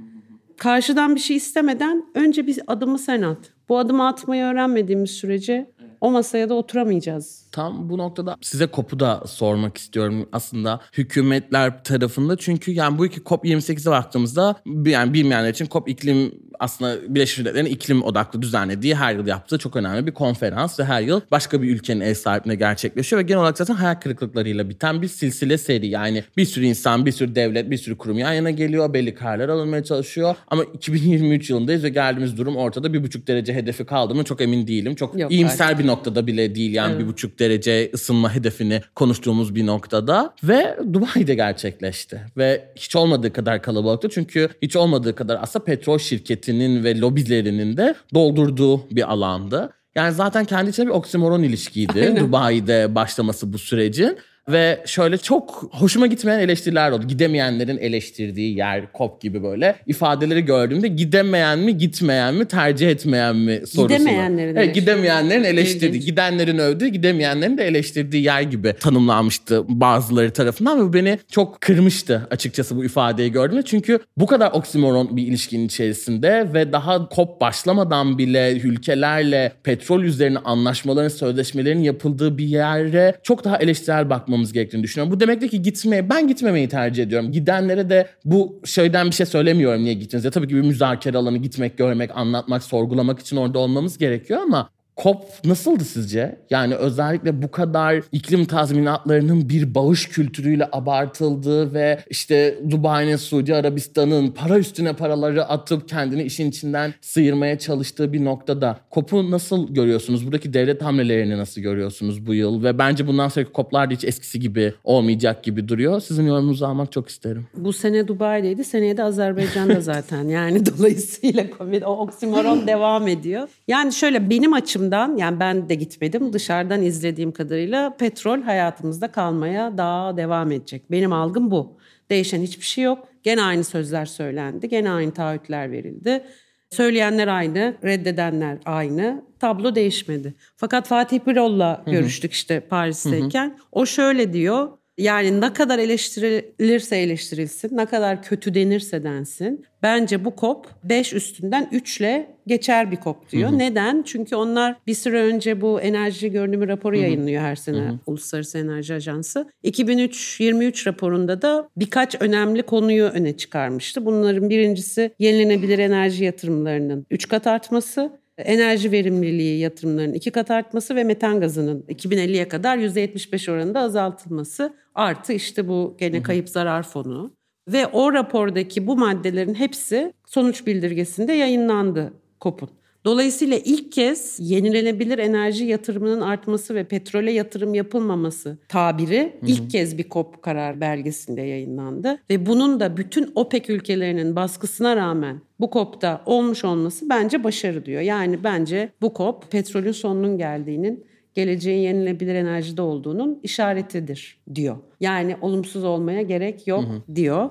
Karşıdan 0.58 1.16
bir 1.16 1.20
şey 1.20 1.36
istemeden 1.36 2.06
önce 2.16 2.48
bir 2.48 2.60
adımı 2.68 3.00
sen 3.00 3.22
at. 3.22 3.54
Bu 3.70 3.78
adımı 3.78 4.08
atmayı 4.08 4.44
öğrenmediğimiz 4.44 5.12
sürece 5.12 5.72
o 6.02 6.12
masaya 6.12 6.50
da 6.50 6.54
oturamayacağız. 6.54 7.45
Tam 7.56 7.90
bu 7.90 7.98
noktada 7.98 8.38
size 8.42 8.70
COP'u 8.74 9.00
da 9.00 9.24
sormak 9.28 9.78
istiyorum 9.78 10.30
aslında 10.32 10.80
hükümetler 10.98 11.84
tarafında. 11.84 12.38
Çünkü 12.38 12.72
yani 12.72 12.98
bu 12.98 13.06
iki 13.06 13.22
COP28'e 13.22 13.92
baktığımızda 13.92 14.56
yani 14.86 15.14
bilmeyenler 15.14 15.50
için 15.50 15.68
COP 15.72 15.90
iklim 15.90 16.32
aslında 16.60 17.16
Birleşmiş 17.16 17.38
Milletler'in 17.38 17.66
iklim 17.66 18.04
odaklı 18.04 18.42
düzenlediği 18.42 18.96
her 18.96 19.16
yıl 19.16 19.28
yaptığı 19.28 19.58
çok 19.58 19.76
önemli 19.76 20.08
bir 20.08 20.12
konferans 20.12 20.80
ve 20.80 20.86
her 20.86 21.02
yıl 21.02 21.22
başka 21.32 21.62
bir 21.62 21.70
ülkenin 21.70 22.02
ev 22.02 22.14
sahipliğine 22.14 22.56
gerçekleşiyor 22.56 23.22
ve 23.22 23.24
genel 23.24 23.40
olarak 23.42 23.58
zaten 23.58 23.74
hayal 23.74 23.96
kırıklıklarıyla 23.96 24.70
biten 24.70 25.02
bir 25.02 25.08
silsile 25.08 25.58
seri. 25.58 25.88
Yani 25.88 26.24
bir 26.38 26.46
sürü 26.46 26.66
insan, 26.66 27.06
bir 27.06 27.12
sürü 27.12 27.36
devlet, 27.36 27.72
bir 27.72 27.78
sürü 27.78 27.98
kurum 27.98 28.18
yan 28.18 28.34
yana 28.34 28.52
geliyor, 28.52 28.94
belli 28.94 29.16
kararlar 29.16 29.50
alınmaya 29.50 29.84
çalışıyor 29.84 30.36
ama 30.48 30.64
2023 30.64 31.50
yılındayız 31.50 31.84
ve 31.84 31.90
geldiğimiz 31.90 32.38
durum 32.38 32.56
ortada 32.56 32.94
bir 32.94 33.04
buçuk 33.04 33.28
derece 33.28 33.54
hedefi 33.54 33.86
kaldı 33.86 34.16
mı 34.16 34.24
çok 34.24 34.42
emin 34.42 34.68
değilim. 34.68 34.96
Çok 34.96 35.20
Yok, 35.20 35.32
iyimser 35.32 35.66
artık. 35.66 35.80
bir 35.80 35.88
noktada 35.88 36.28
bile 36.28 36.56
değil 36.56 36.74
yani 36.74 36.92
evet. 36.92 37.02
bir 37.02 37.08
buçuk 37.08 37.40
derece 37.40 37.45
ısınma 37.94 38.36
hedefini 38.36 38.82
konuştuğumuz 38.96 39.56
bir 39.56 39.66
noktada 39.66 40.34
ve 40.44 40.78
Dubai'de 40.94 41.36
gerçekleşti 41.36 42.22
ve 42.38 42.74
hiç 42.76 42.96
olmadığı 42.96 43.34
kadar 43.34 43.62
kalabalıktı 43.62 44.10
çünkü 44.10 44.50
hiç 44.62 44.76
olmadığı 44.76 45.16
kadar 45.16 45.40
aslında 45.42 45.66
petrol 45.66 45.98
şirketi 45.98 46.36
şirketinin 46.36 46.84
ve 46.84 47.00
lobilerinin 47.00 47.78
de 47.78 47.96
doldurduğu 48.14 48.90
bir 48.90 49.12
alandı. 49.12 49.70
Yani 49.96 50.14
zaten 50.14 50.46
kendi 50.46 50.70
içinde 50.70 50.88
bir 50.88 50.92
oksimoron 50.92 51.44
ilişkiydi 51.44 52.02
Aynen. 52.02 52.18
Dubai'de 52.18 52.96
başlaması 52.96 53.54
bu 53.54 53.58
sürecin. 53.58 54.18
Ve 54.50 54.84
şöyle 54.86 55.18
çok 55.18 55.70
hoşuma 55.72 56.08
gitmeyen 56.08 56.40
eleştiriler 56.40 56.92
oldu. 56.92 57.08
Gidemeyenlerin 57.08 57.78
eleştirdiği 57.78 58.58
yer, 58.58 58.92
kop 58.92 59.22
gibi 59.22 59.44
böyle 59.44 59.76
ifadeleri 59.88 60.46
gördüğümde 60.46 60.88
gidemeyen 60.88 61.60
mi, 61.60 61.78
gitmeyen 61.78 62.36
mi, 62.36 62.46
tercih 62.46 62.90
etmeyen 62.90 63.36
mi 63.36 63.56
sorusunu. 63.56 63.88
Gidemeyenlerin 63.88 64.56
evet, 64.56 64.76
gidemeyenlerin 64.76 65.44
eleştirdiği, 65.44 65.90
İlginç. 65.90 66.06
gidenlerin 66.06 66.58
övdüğü, 66.58 66.88
gidemeyenlerin 66.88 67.58
de 67.58 67.68
eleştirdiği 67.68 68.24
yer 68.24 68.42
gibi 68.42 68.74
tanımlanmıştı 68.80 69.64
bazıları 69.68 70.32
tarafından 70.32 70.80
ve 70.80 70.84
bu 70.84 70.94
beni 70.94 71.20
çok 71.32 71.62
kırmıştı 71.62 72.28
açıkçası 72.32 72.78
bu 72.78 72.86
ifadeyi 72.86 73.32
gördüğümde. 73.32 73.64
Çünkü 73.64 74.00
bu 74.18 74.26
kadar 74.26 74.52
oksimoron 74.52 75.18
bir 75.18 75.28
ilişkinin 75.28 75.66
içerisinde 75.66 76.54
ve 76.54 76.72
daha 76.72 77.10
kop 77.10 77.42
başlamadan 77.42 78.18
bile 78.18 78.60
ülkelerle 78.64 79.52
petrol 79.64 80.04
üzerine 80.04 80.38
anlaşmaların, 80.38 81.10
sözleşmelerin 81.10 81.84
yapıldığı 81.84 82.38
bir 82.38 82.46
yere 82.46 83.16
çok 83.24 83.44
daha 83.44 83.58
eleştirel 83.58 84.10
bakmamız 84.36 84.54
gerektiğini 84.54 84.84
düşünüyorum. 84.84 85.16
Bu 85.16 85.20
demektir 85.20 85.50
ki 85.50 85.62
gitmeye, 85.62 86.10
ben 86.10 86.28
gitmemeyi 86.28 86.70
tercih 86.70 87.04
ediyorum. 87.04 87.32
Gidenlere 87.32 87.90
de 87.90 88.08
bu 88.26 88.62
şeyden 88.66 89.08
bir 89.08 89.12
şey 89.12 89.26
söylemiyorum 89.26 89.84
niye 89.84 89.94
gittiniz. 89.94 90.26
Ya 90.26 90.32
tabii 90.32 90.48
ki 90.48 90.56
bir 90.56 90.62
müzakere 90.62 91.18
alanı 91.18 91.38
gitmek, 91.38 91.78
görmek, 91.78 92.12
anlatmak, 92.18 92.64
sorgulamak 92.64 93.20
için 93.20 93.38
orada 93.38 93.60
olmamız 93.60 93.98
gerekiyor 93.98 94.40
ama 94.42 94.70
COP 94.98 95.24
nasıldı 95.46 95.84
sizce? 95.84 96.40
Yani 96.50 96.76
özellikle 96.76 97.42
bu 97.42 97.52
kadar 97.52 98.04
iklim 98.12 98.46
tazminatlarının 98.46 99.50
bir 99.50 99.76
bağış 99.76 100.08
kültürüyle 100.08 100.70
abartıldığı 100.72 101.74
ve 101.74 102.00
işte 102.10 102.60
Dubai'nin, 102.70 103.16
Suudi 103.16 103.56
Arabistan'ın 103.56 104.28
para 104.32 104.58
üstüne 104.60 104.94
paraları 104.94 105.46
atıp 105.46 105.90
kendini 105.90 106.24
işin 106.24 106.50
içinden 106.50 106.94
sıyırmaya 107.02 107.60
çalıştığı 107.60 108.14
bir 108.14 108.26
noktada 108.26 108.80
COP'u 108.92 109.32
nasıl 109.32 109.74
görüyorsunuz? 109.74 110.26
Buradaki 110.26 110.54
devlet 110.54 110.82
hamlelerini 110.82 111.38
nasıl 111.38 111.62
görüyorsunuz 111.62 112.28
bu 112.28 112.34
yıl? 112.34 112.64
Ve 112.64 112.78
bence 112.78 113.08
bundan 113.08 113.28
sonraki 113.28 113.54
COP'lar 113.54 113.90
da 113.90 113.94
hiç 113.94 114.04
eskisi 114.04 114.40
gibi 114.40 114.74
olmayacak 114.84 115.44
gibi 115.44 115.68
duruyor. 115.68 116.02
Sizin 116.02 116.26
yorumunuzu 116.26 116.66
almak 116.66 116.92
çok 116.92 117.10
isterim. 117.10 117.48
Bu 117.58 117.74
sene 117.74 118.08
Dubai'deydi. 118.08 118.64
Seneye 118.64 118.98
de 118.98 119.04
Azerbaycan'da 119.04 119.82
zaten. 119.82 120.28
Yani 120.28 120.66
dolayısıyla 120.78 121.44
Covid, 121.58 121.82
o 121.82 121.98
oksimoron 121.98 122.68
devam 122.68 123.08
ediyor. 123.08 123.48
Yani 123.68 123.94
şöyle 123.94 124.30
benim 124.30 124.54
açımdan 124.86 125.18
yani 125.18 125.40
ben 125.40 125.70
de 125.70 125.76
gitmedim. 125.76 126.34
Dışarıdan 126.34 126.82
izlediğim 126.82 127.32
kadarıyla 127.32 127.98
petrol 127.98 128.42
hayatımızda 128.42 129.12
kalmaya 129.12 129.78
daha 129.78 130.18
devam 130.18 130.52
edecek. 130.52 130.92
Benim 130.92 131.14
algım 131.14 131.52
bu. 131.52 131.78
Değişen 132.10 132.42
hiçbir 132.42 132.66
şey 132.66 132.84
yok. 132.84 133.08
Gene 133.24 133.42
aynı 133.42 133.64
sözler 133.64 134.06
söylendi. 134.06 134.70
Gene 134.70 134.90
aynı 134.92 135.12
taahhütler 135.12 135.72
verildi. 135.72 136.24
Söyleyenler 136.70 137.28
aynı, 137.28 137.76
reddedenler 137.84 138.58
aynı. 138.66 139.24
Tablo 139.40 139.76
değişmedi. 139.76 140.34
Fakat 140.58 140.88
Fatih 140.88 141.20
Birol'la 141.28 141.84
görüştük 141.88 142.34
işte 142.34 142.60
Paris'teyken. 142.60 143.58
O 143.72 143.86
şöyle 143.86 144.34
diyor. 144.34 144.70
Yani 144.98 145.42
ne 145.42 145.54
kadar 145.54 145.80
eleştirilirse 145.80 146.98
eleştirilsin, 146.98 147.78
ne 147.78 147.86
kadar 147.86 148.24
kötü 148.24 148.54
denirse 148.54 149.04
densin. 149.04 149.66
Bence 149.84 150.26
bu 150.26 150.36
kop 150.36 150.68
5 150.84 151.14
üstünden 151.14 151.70
3 151.72 152.00
ile 152.00 152.36
geçer 152.48 152.92
bir 152.92 152.96
kop 152.96 153.32
diyor. 153.32 153.52
Neden? 153.52 154.04
Çünkü 154.06 154.36
onlar 154.36 154.76
bir 154.88 154.94
süre 154.94 155.22
önce 155.22 155.62
bu 155.62 155.82
enerji 155.82 156.32
görünümü 156.32 156.68
raporu 156.68 156.98
yayınlıyor 156.98 157.42
her 157.42 157.56
sene 157.56 157.92
Uluslararası 158.06 158.58
Enerji 158.58 158.94
Ajansı. 158.94 159.50
2003-23 159.64 160.88
raporunda 160.88 161.42
da 161.42 161.70
birkaç 161.78 162.22
önemli 162.22 162.64
konuyu 162.64 163.06
öne 163.06 163.38
çıkarmıştı. 163.38 164.06
Bunların 164.06 164.50
birincisi 164.50 165.12
yenilenebilir 165.20 165.80
enerji 165.80 166.24
yatırımlarının 166.24 167.06
3 167.12 167.28
kat 167.28 167.48
artması 167.48 168.12
enerji 168.38 168.92
verimliliği 168.92 169.60
yatırımlarının 169.60 170.14
iki 170.14 170.32
kat 170.32 170.52
artması 170.52 170.96
ve 170.96 171.04
metan 171.04 171.40
gazının 171.40 171.82
2050'ye 171.90 172.48
kadar 172.48 172.78
%75 172.78 173.52
oranında 173.52 173.80
azaltılması 173.80 174.74
artı 174.96 175.34
işte 175.34 175.68
bu 175.68 175.96
gene 176.00 176.24
kayıp 176.24 176.50
zarar 176.50 176.84
fonu. 176.84 177.32
Ve 177.68 177.88
o 177.88 178.14
rapordaki 178.14 178.88
bu 178.88 178.98
maddelerin 178.98 179.54
hepsi 179.54 180.14
sonuç 180.28 180.68
bildirgesinde 180.68 181.34
yayınlandı 181.34 182.14
KOP'un. 182.40 182.70
Dolayısıyla 183.06 183.58
ilk 183.66 183.92
kez 183.92 184.38
yenilenebilir 184.40 185.20
enerji 185.20 185.66
yatırımının 185.66 186.22
artması 186.22 186.76
ve 186.76 186.84
petrole 186.84 187.32
yatırım 187.32 187.74
yapılmaması 187.74 188.58
tabiri 188.68 189.40
ilk 189.48 189.70
kez 189.70 189.98
bir 189.98 190.10
KOP 190.10 190.42
karar 190.42 190.82
belgesinde 190.82 191.42
yayınlandı. 191.42 192.18
Ve 192.30 192.46
bunun 192.46 192.80
da 192.80 192.98
bütün 192.98 193.32
OPEC 193.36 193.74
ülkelerinin 193.74 194.36
baskısına 194.36 194.96
rağmen 194.96 195.42
bu 195.60 195.70
KOP'ta 195.70 196.22
olmuş 196.26 196.66
olması 196.66 197.10
bence 197.10 197.44
başarı 197.44 197.86
diyor. 197.86 198.02
Yani 198.02 198.44
bence 198.44 198.90
bu 199.02 199.14
KOP 199.14 199.52
petrolün 199.52 199.92
sonunun 199.92 200.38
geldiğinin 200.38 201.06
geleceğin 201.36 201.82
yenilebilir 201.82 202.36
enerjide 202.36 202.82
olduğunun 202.82 203.40
işaretidir 203.44 204.38
diyor. 204.56 204.78
Yani 205.00 205.38
olumsuz 205.42 205.84
olmaya 205.84 206.22
gerek 206.22 206.68
yok 206.68 206.86
diyor. 207.16 207.50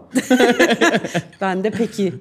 ben 1.40 1.64
de 1.64 1.70
peki 1.70 2.12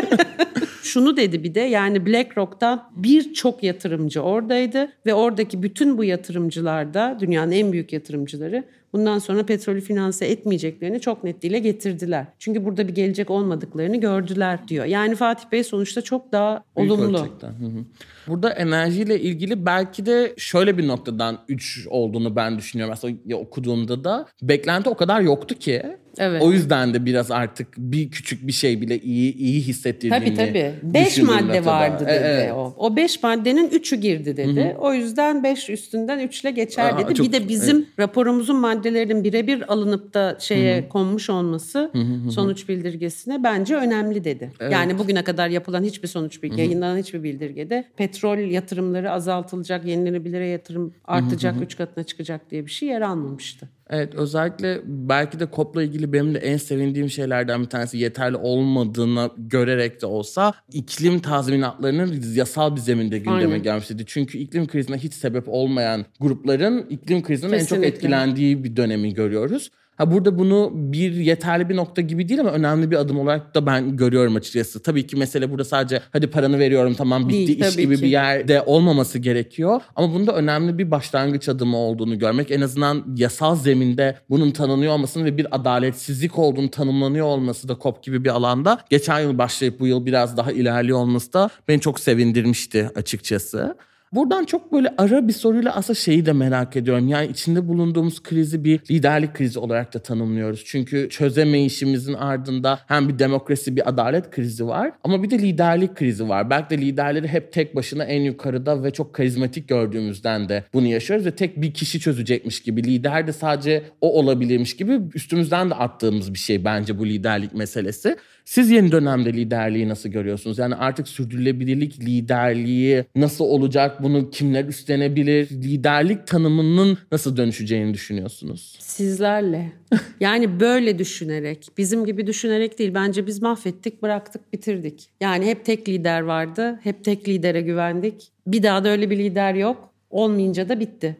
şunu 0.82 1.16
dedi 1.16 1.44
bir 1.44 1.54
de 1.54 1.60
yani 1.60 2.06
BlackRock'tan 2.06 2.90
birçok 2.96 3.62
yatırımcı 3.62 4.22
oradaydı 4.22 4.88
ve 5.06 5.14
oradaki 5.14 5.62
bütün 5.62 5.98
bu 5.98 6.04
yatırımcılar 6.04 6.94
da 6.94 7.16
dünyanın 7.20 7.52
en 7.52 7.72
büyük 7.72 7.92
yatırımcıları 7.92 8.64
bundan 8.96 9.18
sonra 9.18 9.42
petrolü 9.46 9.80
finanse 9.80 10.26
etmeyeceklerini 10.26 11.00
çok 11.00 11.24
net 11.24 11.42
dile 11.42 11.58
getirdiler. 11.58 12.26
Çünkü 12.38 12.64
burada 12.64 12.88
bir 12.88 12.94
gelecek 12.94 13.30
olmadıklarını 13.30 13.96
gördüler 14.00 14.68
diyor. 14.68 14.84
Yani 14.84 15.14
Fatih 15.14 15.44
Bey 15.52 15.64
sonuçta 15.64 16.02
çok 16.02 16.32
daha 16.32 16.64
Büyük 16.78 16.92
olumlu. 16.92 17.18
ölçekten. 17.20 17.48
Hı 17.48 17.66
hı. 17.66 17.84
Burada 18.28 18.50
enerjiyle 18.50 19.20
ilgili 19.20 19.66
belki 19.66 20.06
de 20.06 20.34
şöyle 20.36 20.78
bir 20.78 20.88
noktadan 20.88 21.38
3 21.48 21.86
olduğunu 21.90 22.36
ben 22.36 22.58
düşünüyorum. 22.58 22.92
Aslında 22.92 23.36
okuduğumda 23.36 24.04
da 24.04 24.26
beklenti 24.42 24.88
o 24.88 24.94
kadar 24.94 25.20
yoktu 25.20 25.54
ki. 25.54 25.82
Evet. 26.18 26.42
O 26.42 26.52
yüzden 26.52 26.94
de 26.94 27.04
biraz 27.04 27.30
artık 27.30 27.68
bir 27.78 28.10
küçük 28.10 28.46
bir 28.46 28.52
şey 28.52 28.80
bile 28.80 28.98
iyi 28.98 29.34
iyi 29.36 29.60
hissettirdiğini 29.60 30.34
Tabii 30.34 30.48
tabii. 30.48 30.72
Beş 30.82 31.18
madde 31.18 31.42
noktada. 31.46 31.66
vardı 31.66 32.04
dedi 32.04 32.10
E, 32.10 32.14
evet. 32.16 32.52
o. 32.52 32.74
O 32.78 32.96
beş 32.96 33.22
maddenin 33.22 33.68
üçü 33.70 33.96
girdi 33.96 34.36
dedi. 34.36 34.76
O 34.80 34.94
yüzden 34.94 35.42
beş 35.44 35.70
üstünden 35.70 36.18
üçle 36.18 36.50
geçer 36.50 36.92
Aa, 36.94 36.98
dedi. 36.98 37.14
çok- 37.14 37.26
bir 37.26 37.32
de 37.32 37.48
bizim 37.48 37.86
raporumuzun 37.98 38.56
maddelerinin 38.86 39.24
birebir 39.24 39.72
alınıp 39.72 40.14
da 40.14 40.36
şeye 40.40 40.88
konmuş 40.88 41.30
olması 41.30 41.92
sonuç 42.30 42.68
bildirgesine 42.68 43.42
bence 43.44 43.74
önemli 43.76 44.24
dedi. 44.24 44.52
Yani 44.70 44.98
bugüne 44.98 45.24
kadar 45.24 45.48
yapılan 45.48 45.82
hiçbir 45.84 46.08
sonuç 46.08 46.42
bilgi, 46.42 46.60
yayınlanan 46.60 46.96
hiçbir 46.98 47.22
bildirgede 47.22 47.84
petrol 47.96 48.38
yatırımları 48.38 49.10
azaltılacak, 49.12 49.84
yenilenebilire 49.84 50.46
yatırım 50.46 50.94
artacak, 51.04 51.54
üç 51.62 51.76
katına 51.76 52.04
çıkacak 52.04 52.50
diye 52.50 52.66
bir 52.66 52.70
şey 52.70 52.88
yer 52.88 53.00
almamıştı. 53.00 53.68
Evet 53.90 54.14
özellikle 54.14 54.80
belki 54.84 55.40
de 55.40 55.48
COP'la 55.56 55.82
ilgili 55.82 56.12
benim 56.12 56.34
de 56.34 56.38
en 56.38 56.56
sevindiğim 56.56 57.10
şeylerden 57.10 57.62
bir 57.62 57.66
tanesi 57.66 57.98
yeterli 57.98 58.36
olmadığını 58.36 59.30
görerek 59.36 60.02
de 60.02 60.06
olsa 60.06 60.54
iklim 60.72 61.18
tazminatlarının 61.18 62.22
yasal 62.34 62.76
bir 62.76 62.80
zeminde 62.80 63.18
gündeme 63.18 63.44
Aynen. 63.44 63.62
gelmişti. 63.62 63.96
Çünkü 64.06 64.38
iklim 64.38 64.66
krizine 64.66 64.98
hiç 64.98 65.14
sebep 65.14 65.44
olmayan 65.48 66.04
grupların 66.20 66.86
iklim 66.90 67.22
krizinin 67.22 67.52
en 67.52 67.64
çok 67.64 67.84
etkilendiği 67.84 68.64
bir 68.64 68.76
dönemi 68.76 69.14
görüyoruz. 69.14 69.70
Ha 69.96 70.12
burada 70.12 70.38
bunu 70.38 70.70
bir 70.74 71.12
yeterli 71.12 71.68
bir 71.68 71.76
nokta 71.76 72.02
gibi 72.02 72.28
değil 72.28 72.40
ama 72.40 72.50
önemli 72.50 72.90
bir 72.90 72.96
adım 72.96 73.20
olarak 73.20 73.54
da 73.54 73.66
ben 73.66 73.96
görüyorum 73.96 74.36
açıkçası. 74.36 74.82
Tabii 74.82 75.06
ki 75.06 75.16
mesele 75.16 75.50
burada 75.50 75.64
sadece 75.64 76.00
hadi 76.12 76.26
paranı 76.26 76.58
veriyorum 76.58 76.94
tamam 76.94 77.28
bitti 77.28 77.46
Değil, 77.46 77.64
iş 77.64 77.76
gibi 77.76 77.96
ki. 77.96 78.02
bir 78.02 78.08
yerde 78.08 78.62
olmaması 78.62 79.18
gerekiyor. 79.18 79.80
Ama 79.96 80.14
bunda 80.14 80.32
önemli 80.32 80.78
bir 80.78 80.90
başlangıç 80.90 81.48
adımı 81.48 81.76
olduğunu 81.76 82.18
görmek 82.18 82.50
en 82.50 82.60
azından 82.60 83.04
yasal 83.16 83.56
zeminde 83.56 84.16
bunun 84.30 84.50
tanınıyor 84.50 84.92
olmasının 84.92 85.24
ve 85.24 85.36
bir 85.36 85.56
adaletsizlik 85.56 86.38
olduğunu 86.38 86.70
tanımlanıyor 86.70 87.26
olması 87.26 87.68
da 87.68 87.76
COP 87.82 88.02
gibi 88.02 88.24
bir 88.24 88.30
alanda 88.30 88.78
geçen 88.90 89.20
yıl 89.20 89.38
başlayıp 89.38 89.80
bu 89.80 89.86
yıl 89.86 90.06
biraz 90.06 90.36
daha 90.36 90.52
ilerliyor 90.52 90.98
olması 90.98 91.32
da 91.32 91.50
beni 91.68 91.80
çok 91.80 92.00
sevindirmişti 92.00 92.90
açıkçası. 92.94 93.76
Buradan 94.12 94.44
çok 94.44 94.72
böyle 94.72 94.94
ara 94.98 95.28
bir 95.28 95.32
soruyla 95.32 95.76
aslında 95.76 95.98
şeyi 95.98 96.26
de 96.26 96.32
merak 96.32 96.76
ediyorum. 96.76 97.08
Yani 97.08 97.26
içinde 97.26 97.68
bulunduğumuz 97.68 98.22
krizi 98.22 98.64
bir 98.64 98.80
liderlik 98.90 99.34
krizi 99.34 99.58
olarak 99.58 99.94
da 99.94 99.98
tanımlıyoruz. 99.98 100.64
Çünkü 100.66 101.08
çözemeyişimizin 101.10 102.14
ardında 102.14 102.80
hem 102.86 103.08
bir 103.08 103.18
demokrasi 103.18 103.76
bir 103.76 103.88
adalet 103.88 104.30
krizi 104.30 104.66
var 104.66 104.92
ama 105.04 105.22
bir 105.22 105.30
de 105.30 105.38
liderlik 105.38 105.96
krizi 105.96 106.28
var. 106.28 106.50
Belki 106.50 106.70
de 106.70 106.78
liderleri 106.78 107.28
hep 107.28 107.52
tek 107.52 107.76
başına 107.76 108.04
en 108.04 108.20
yukarıda 108.20 108.84
ve 108.84 108.90
çok 108.90 109.14
karizmatik 109.14 109.68
gördüğümüzden 109.68 110.48
de 110.48 110.64
bunu 110.74 110.86
yaşıyoruz 110.86 111.26
ve 111.26 111.30
tek 111.30 111.62
bir 111.62 111.74
kişi 111.74 112.00
çözecekmiş 112.00 112.60
gibi 112.60 112.84
lider 112.84 113.26
de 113.26 113.32
sadece 113.32 113.82
o 114.00 114.18
olabilirmiş 114.18 114.76
gibi 114.76 115.00
üstümüzden 115.14 115.70
de 115.70 115.74
attığımız 115.74 116.34
bir 116.34 116.38
şey 116.38 116.64
bence 116.64 116.98
bu 116.98 117.06
liderlik 117.06 117.54
meselesi. 117.54 118.16
Siz 118.46 118.70
yeni 118.70 118.92
dönemde 118.92 119.32
liderliği 119.32 119.88
nasıl 119.88 120.08
görüyorsunuz? 120.08 120.58
Yani 120.58 120.74
artık 120.74 121.08
sürdürülebilirlik 121.08 122.00
liderliği 122.00 123.04
nasıl 123.16 123.44
olacak? 123.44 124.02
Bunu 124.02 124.30
kimler 124.30 124.64
üstlenebilir? 124.64 125.50
Liderlik 125.50 126.26
tanımının 126.26 126.98
nasıl 127.12 127.36
dönüşeceğini 127.36 127.94
düşünüyorsunuz? 127.94 128.76
Sizlerle. 128.80 129.72
Yani 130.20 130.60
böyle 130.60 130.98
düşünerek, 130.98 131.68
bizim 131.78 132.04
gibi 132.04 132.26
düşünerek 132.26 132.78
değil. 132.78 132.94
Bence 132.94 133.26
biz 133.26 133.42
mahvettik, 133.42 134.02
bıraktık, 134.02 134.52
bitirdik. 134.52 135.08
Yani 135.20 135.46
hep 135.46 135.64
tek 135.64 135.88
lider 135.88 136.20
vardı, 136.20 136.80
hep 136.82 137.04
tek 137.04 137.28
lidere 137.28 137.60
güvendik. 137.60 138.28
Bir 138.46 138.62
daha 138.62 138.84
da 138.84 138.88
öyle 138.88 139.10
bir 139.10 139.18
lider 139.18 139.54
yok. 139.54 139.90
Olmayınca 140.10 140.68
da 140.68 140.80
bitti. 140.80 141.16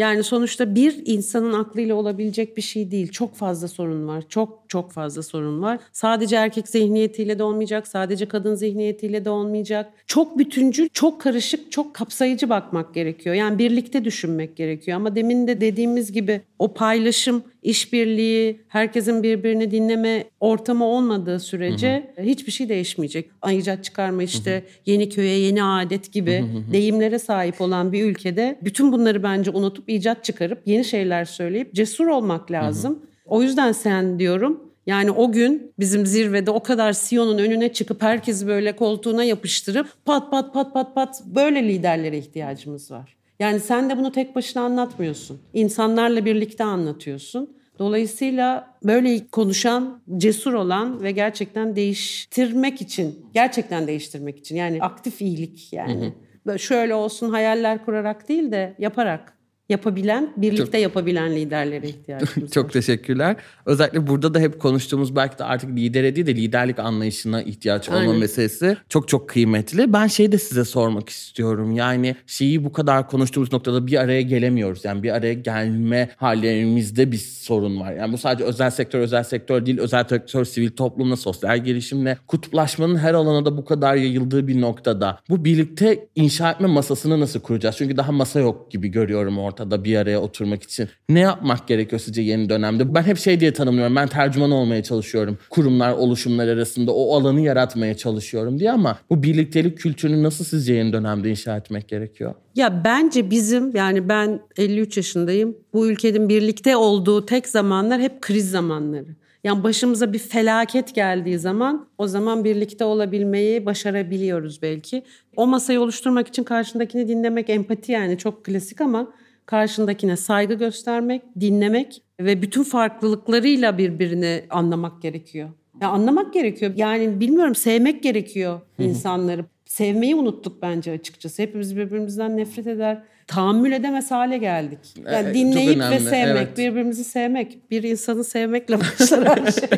Yani 0.00 0.22
sonuçta 0.22 0.74
bir 0.74 1.02
insanın 1.06 1.52
aklıyla 1.52 1.94
olabilecek 1.94 2.56
bir 2.56 2.62
şey 2.62 2.90
değil. 2.90 3.10
Çok 3.10 3.34
fazla 3.34 3.68
sorun 3.68 4.08
var. 4.08 4.24
Çok 4.28 4.64
çok 4.68 4.92
fazla 4.92 5.22
sorun 5.22 5.62
var. 5.62 5.78
Sadece 5.92 6.36
erkek 6.36 6.68
zihniyetiyle 6.68 7.38
de 7.38 7.42
olmayacak. 7.42 7.86
Sadece 7.86 8.28
kadın 8.28 8.54
zihniyetiyle 8.54 9.24
de 9.24 9.30
olmayacak. 9.30 9.92
Çok 10.06 10.38
bütüncül, 10.38 10.88
çok 10.92 11.20
karışık, 11.20 11.72
çok 11.72 11.94
kapsayıcı 11.94 12.50
bakmak 12.50 12.94
gerekiyor. 12.94 13.34
Yani 13.34 13.58
birlikte 13.58 14.04
düşünmek 14.04 14.56
gerekiyor. 14.56 14.96
Ama 14.96 15.16
demin 15.16 15.46
de 15.46 15.60
dediğimiz 15.60 16.12
gibi 16.12 16.40
o 16.60 16.74
paylaşım, 16.74 17.42
işbirliği, 17.62 18.60
herkesin 18.68 19.22
birbirini 19.22 19.70
dinleme 19.70 20.24
ortamı 20.40 20.84
olmadığı 20.84 21.40
sürece 21.40 22.12
hı 22.16 22.22
hı. 22.22 22.26
hiçbir 22.26 22.52
şey 22.52 22.68
değişmeyecek. 22.68 23.30
Icat 23.50 23.84
çıkarma 23.84 24.22
işte 24.22 24.52
hı 24.52 24.56
hı. 24.56 24.62
yeni 24.86 25.08
köye 25.08 25.38
yeni 25.38 25.64
adet 25.64 26.12
gibi 26.12 26.38
hı 26.38 26.44
hı. 26.44 26.72
deyimlere 26.72 27.18
sahip 27.18 27.60
olan 27.60 27.92
bir 27.92 28.04
ülkede 28.04 28.58
bütün 28.62 28.92
bunları 28.92 29.22
bence 29.22 29.50
unutup 29.50 29.88
icat 29.88 30.24
çıkarıp 30.24 30.62
yeni 30.66 30.84
şeyler 30.84 31.24
söyleyip 31.24 31.74
cesur 31.74 32.06
olmak 32.06 32.50
lazım. 32.50 32.92
Hı 32.92 32.96
hı. 32.96 33.08
O 33.26 33.42
yüzden 33.42 33.72
sen 33.72 34.18
diyorum 34.18 34.60
yani 34.86 35.10
o 35.10 35.32
gün 35.32 35.72
bizim 35.78 36.06
zirvede 36.06 36.50
o 36.50 36.62
kadar 36.62 36.92
Siyon'un 36.92 37.38
önüne 37.38 37.72
çıkıp 37.72 38.02
herkesi 38.02 38.46
böyle 38.46 38.76
koltuğuna 38.76 39.24
yapıştırıp 39.24 39.86
pat 40.04 40.30
pat 40.30 40.54
pat 40.54 40.74
pat 40.74 40.94
pat 40.94 41.22
böyle 41.26 41.68
liderlere 41.68 42.18
ihtiyacımız 42.18 42.90
var. 42.90 43.19
Yani 43.40 43.60
sen 43.60 43.90
de 43.90 43.98
bunu 43.98 44.12
tek 44.12 44.36
başına 44.36 44.62
anlatmıyorsun. 44.62 45.40
İnsanlarla 45.52 46.24
birlikte 46.24 46.64
anlatıyorsun. 46.64 47.56
Dolayısıyla 47.78 48.74
böyle 48.84 49.26
konuşan, 49.26 50.02
cesur 50.16 50.52
olan 50.52 51.02
ve 51.02 51.10
gerçekten 51.10 51.76
değiştirmek 51.76 52.80
için, 52.80 53.26
gerçekten 53.34 53.86
değiştirmek 53.86 54.38
için 54.38 54.56
yani 54.56 54.82
aktif 54.82 55.22
iyilik 55.22 55.72
yani. 55.72 56.02
Hı 56.02 56.06
hı. 56.06 56.12
Böyle 56.46 56.58
şöyle 56.58 56.94
olsun 56.94 57.30
hayaller 57.30 57.84
kurarak 57.84 58.28
değil 58.28 58.52
de 58.52 58.74
yaparak 58.78 59.39
yapabilen, 59.70 60.32
birlikte 60.36 60.64
çok, 60.64 60.74
yapabilen 60.74 61.36
liderlere 61.36 61.88
ihtiyacımız 61.88 62.36
var. 62.42 62.48
Çok 62.54 62.72
teşekkürler. 62.72 63.36
Özellikle 63.66 64.06
burada 64.06 64.34
da 64.34 64.38
hep 64.38 64.60
konuştuğumuz 64.60 65.16
belki 65.16 65.38
de 65.38 65.44
artık 65.44 65.70
lidere 65.70 66.16
değil 66.16 66.26
de 66.26 66.34
liderlik 66.34 66.78
anlayışına 66.78 67.42
ihtiyaç 67.42 67.88
olma 67.88 67.98
Aynen. 67.98 68.16
meselesi 68.16 68.76
çok 68.88 69.08
çok 69.08 69.28
kıymetli. 69.28 69.92
Ben 69.92 70.06
şey 70.06 70.32
de 70.32 70.38
size 70.38 70.64
sormak 70.64 71.08
istiyorum. 71.08 71.72
Yani 71.72 72.16
şeyi 72.26 72.64
bu 72.64 72.72
kadar 72.72 73.08
konuştuğumuz 73.08 73.52
noktada 73.52 73.86
bir 73.86 74.00
araya 74.00 74.22
gelemiyoruz. 74.22 74.84
Yani 74.84 75.02
bir 75.02 75.10
araya 75.10 75.34
gelme 75.34 76.10
hallerimizde 76.16 77.12
bir 77.12 77.16
sorun 77.16 77.80
var. 77.80 77.92
Yani 77.92 78.12
bu 78.12 78.18
sadece 78.18 78.44
özel 78.44 78.70
sektör, 78.70 78.98
özel 78.98 79.22
sektör 79.22 79.66
değil, 79.66 79.78
özel 79.78 80.04
sektör, 80.04 80.44
sivil 80.44 80.70
toplumla, 80.70 81.16
sosyal 81.16 81.64
gelişimle, 81.64 82.18
kutuplaşmanın 82.26 82.96
her 82.96 83.14
alana 83.14 83.44
da 83.44 83.56
bu 83.56 83.64
kadar 83.64 83.94
yayıldığı 83.94 84.48
bir 84.48 84.60
noktada 84.60 85.20
bu 85.28 85.44
birlikte 85.44 86.08
inşa 86.14 86.50
etme 86.50 86.66
masasını 86.66 87.20
nasıl 87.20 87.40
kuracağız? 87.40 87.76
Çünkü 87.78 87.96
daha 87.96 88.12
masa 88.12 88.40
yok 88.40 88.70
gibi 88.70 88.88
görüyorum 88.88 89.38
ortada 89.38 89.59
ortada 89.60 89.84
bir 89.84 89.96
araya 89.96 90.20
oturmak 90.20 90.62
için 90.62 90.88
ne 91.08 91.20
yapmak 91.20 91.68
gerekiyor 91.68 92.00
sizce 92.00 92.22
yeni 92.22 92.48
dönemde? 92.48 92.94
Ben 92.94 93.02
hep 93.02 93.18
şey 93.18 93.40
diye 93.40 93.52
tanımlıyorum. 93.52 93.96
Ben 93.96 94.08
tercüman 94.08 94.50
olmaya 94.50 94.82
çalışıyorum. 94.82 95.38
Kurumlar, 95.50 95.92
oluşumlar 95.92 96.48
arasında 96.48 96.92
o 96.92 97.16
alanı 97.16 97.40
yaratmaya 97.40 97.96
çalışıyorum 97.96 98.58
diye 98.58 98.72
ama 98.72 98.98
bu 99.10 99.22
birliktelik 99.22 99.78
kültürünü 99.78 100.22
nasıl 100.22 100.44
sizce 100.44 100.74
yeni 100.74 100.92
dönemde 100.92 101.30
inşa 101.30 101.56
etmek 101.56 101.88
gerekiyor? 101.88 102.34
Ya 102.54 102.84
bence 102.84 103.30
bizim 103.30 103.76
yani 103.76 104.08
ben 104.08 104.40
53 104.56 104.96
yaşındayım. 104.96 105.56
Bu 105.74 105.86
ülkenin 105.90 106.28
birlikte 106.28 106.76
olduğu 106.76 107.26
tek 107.26 107.48
zamanlar 107.48 108.00
hep 108.00 108.20
kriz 108.20 108.50
zamanları. 108.50 109.16
Yani 109.44 109.62
başımıza 109.62 110.12
bir 110.12 110.18
felaket 110.18 110.94
geldiği 110.94 111.38
zaman 111.38 111.88
o 111.98 112.06
zaman 112.06 112.44
birlikte 112.44 112.84
olabilmeyi 112.84 113.66
başarabiliyoruz 113.66 114.62
belki. 114.62 115.02
O 115.36 115.46
masayı 115.46 115.80
oluşturmak 115.80 116.28
için 116.28 116.44
karşındakini 116.44 117.08
dinlemek 117.08 117.50
empati 117.50 117.92
yani 117.92 118.18
çok 118.18 118.44
klasik 118.44 118.80
ama 118.80 119.12
karşındakine 119.50 120.16
saygı 120.16 120.54
göstermek, 120.54 121.22
dinlemek 121.40 122.02
ve 122.20 122.42
bütün 122.42 122.62
farklılıklarıyla 122.62 123.78
birbirini 123.78 124.44
anlamak 124.50 125.02
gerekiyor. 125.02 125.48
Ya 125.80 125.88
anlamak 125.88 126.34
gerekiyor. 126.34 126.72
Yani 126.76 127.20
bilmiyorum 127.20 127.54
sevmek 127.54 128.02
gerekiyor 128.02 128.60
insanları. 128.78 129.44
Sevmeyi 129.64 130.14
unuttuk 130.14 130.62
bence 130.62 130.92
açıkçası. 130.92 131.42
Hepimiz 131.42 131.76
birbirimizden 131.76 132.36
nefret 132.36 132.66
eder 132.66 133.02
tahammül 133.30 133.72
edemez 133.72 134.10
hale 134.10 134.38
geldik. 134.38 134.78
Yani 135.12 135.28
ee, 135.28 135.34
dinleyip 135.34 135.80
ve 135.80 135.98
sevmek, 135.98 136.46
evet. 136.46 136.58
birbirimizi 136.58 137.04
sevmek. 137.04 137.70
Bir 137.70 137.82
insanı 137.82 138.24
sevmekle 138.24 138.80
başlar 138.80 139.28
her 139.28 139.52
şey. 139.52 139.68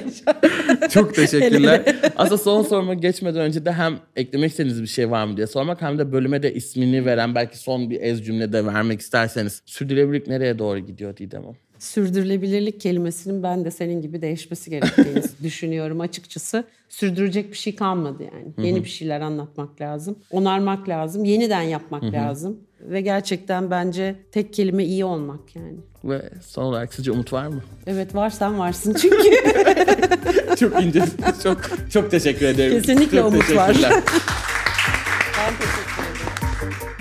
Çok 0.91 1.15
teşekkürler. 1.15 1.97
Aslında 2.17 2.39
son 2.39 2.63
soruma 2.63 2.95
geçmeden 2.95 3.41
önce 3.41 3.65
de 3.65 3.73
hem 3.73 3.99
eklemek 4.17 4.51
istediğiniz 4.51 4.83
bir 4.83 4.87
şey 4.87 5.11
var 5.11 5.25
mı 5.25 5.37
diye 5.37 5.47
sormak 5.47 5.83
hem 5.83 5.99
de 5.99 6.13
bölüme 6.13 6.43
de 6.43 6.55
ismini 6.55 7.07
veren 7.07 7.35
belki 7.35 7.59
son 7.59 7.91
bir 7.91 8.01
ez 8.01 8.25
cümle 8.25 8.53
de 8.53 8.67
vermek 8.67 9.01
isterseniz. 9.01 9.63
Sürdürülebilirlik 9.67 10.27
nereye 10.27 10.59
doğru 10.59 10.79
gidiyor 10.79 11.17
Didem 11.17 11.43
Hanım? 11.43 11.57
Sürdürülebilirlik 11.83 12.81
kelimesinin 12.81 13.43
ben 13.43 13.65
de 13.65 13.71
senin 13.71 14.03
gibi 14.03 14.23
değişmesi 14.23 14.71
gerektiğini 14.71 15.23
düşünüyorum 15.43 16.01
açıkçası. 16.01 16.65
Sürdürecek 16.89 17.51
bir 17.51 17.57
şey 17.57 17.77
kalmadı 17.77 18.23
yani. 18.23 18.53
Hı-hı. 18.57 18.67
Yeni 18.67 18.85
bir 18.85 18.89
şeyler 18.89 19.21
anlatmak 19.21 19.81
lazım. 19.81 20.19
Onarmak 20.31 20.89
lazım. 20.89 21.25
Yeniden 21.25 21.63
yapmak 21.63 22.03
Hı-hı. 22.03 22.13
lazım. 22.13 22.61
Ve 22.81 23.01
gerçekten 23.01 23.71
bence 23.71 24.17
tek 24.33 24.53
kelime 24.55 24.85
iyi 24.85 25.05
olmak 25.05 25.57
yani. 25.57 25.77
Ve 26.05 26.31
son 26.47 26.63
olarak 26.63 26.95
sizce 26.95 27.11
umut 27.11 27.33
var 27.33 27.47
mı? 27.47 27.63
Evet 27.87 28.15
var 28.15 28.31
sen 28.31 28.59
varsın 28.59 28.97
çünkü. 29.01 29.31
çok 30.61 30.83
ince. 30.83 31.03
Çok 31.43 31.59
çok 31.91 32.11
teşekkür 32.11 32.47
ederim. 32.47 32.83
Kesinlikle 32.83 33.19
çok 33.19 33.33
umut 33.33 33.57
var. 33.57 33.77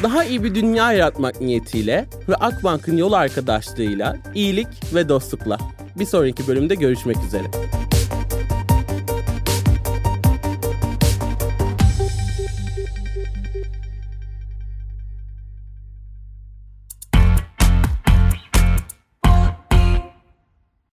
Daha 0.03 0.23
iyi 0.23 0.43
bir 0.43 0.55
dünya 0.55 0.93
yaratmak 0.93 1.41
niyetiyle 1.41 2.05
ve 2.29 2.35
Akbank'ın 2.35 2.97
yol 2.97 3.11
arkadaşlığıyla 3.11 4.17
iyilik 4.35 4.67
ve 4.93 5.09
dostlukla. 5.09 5.57
Bir 5.99 6.05
sonraki 6.05 6.47
bölümde 6.47 6.75
görüşmek 6.75 7.17
üzere. 7.27 7.43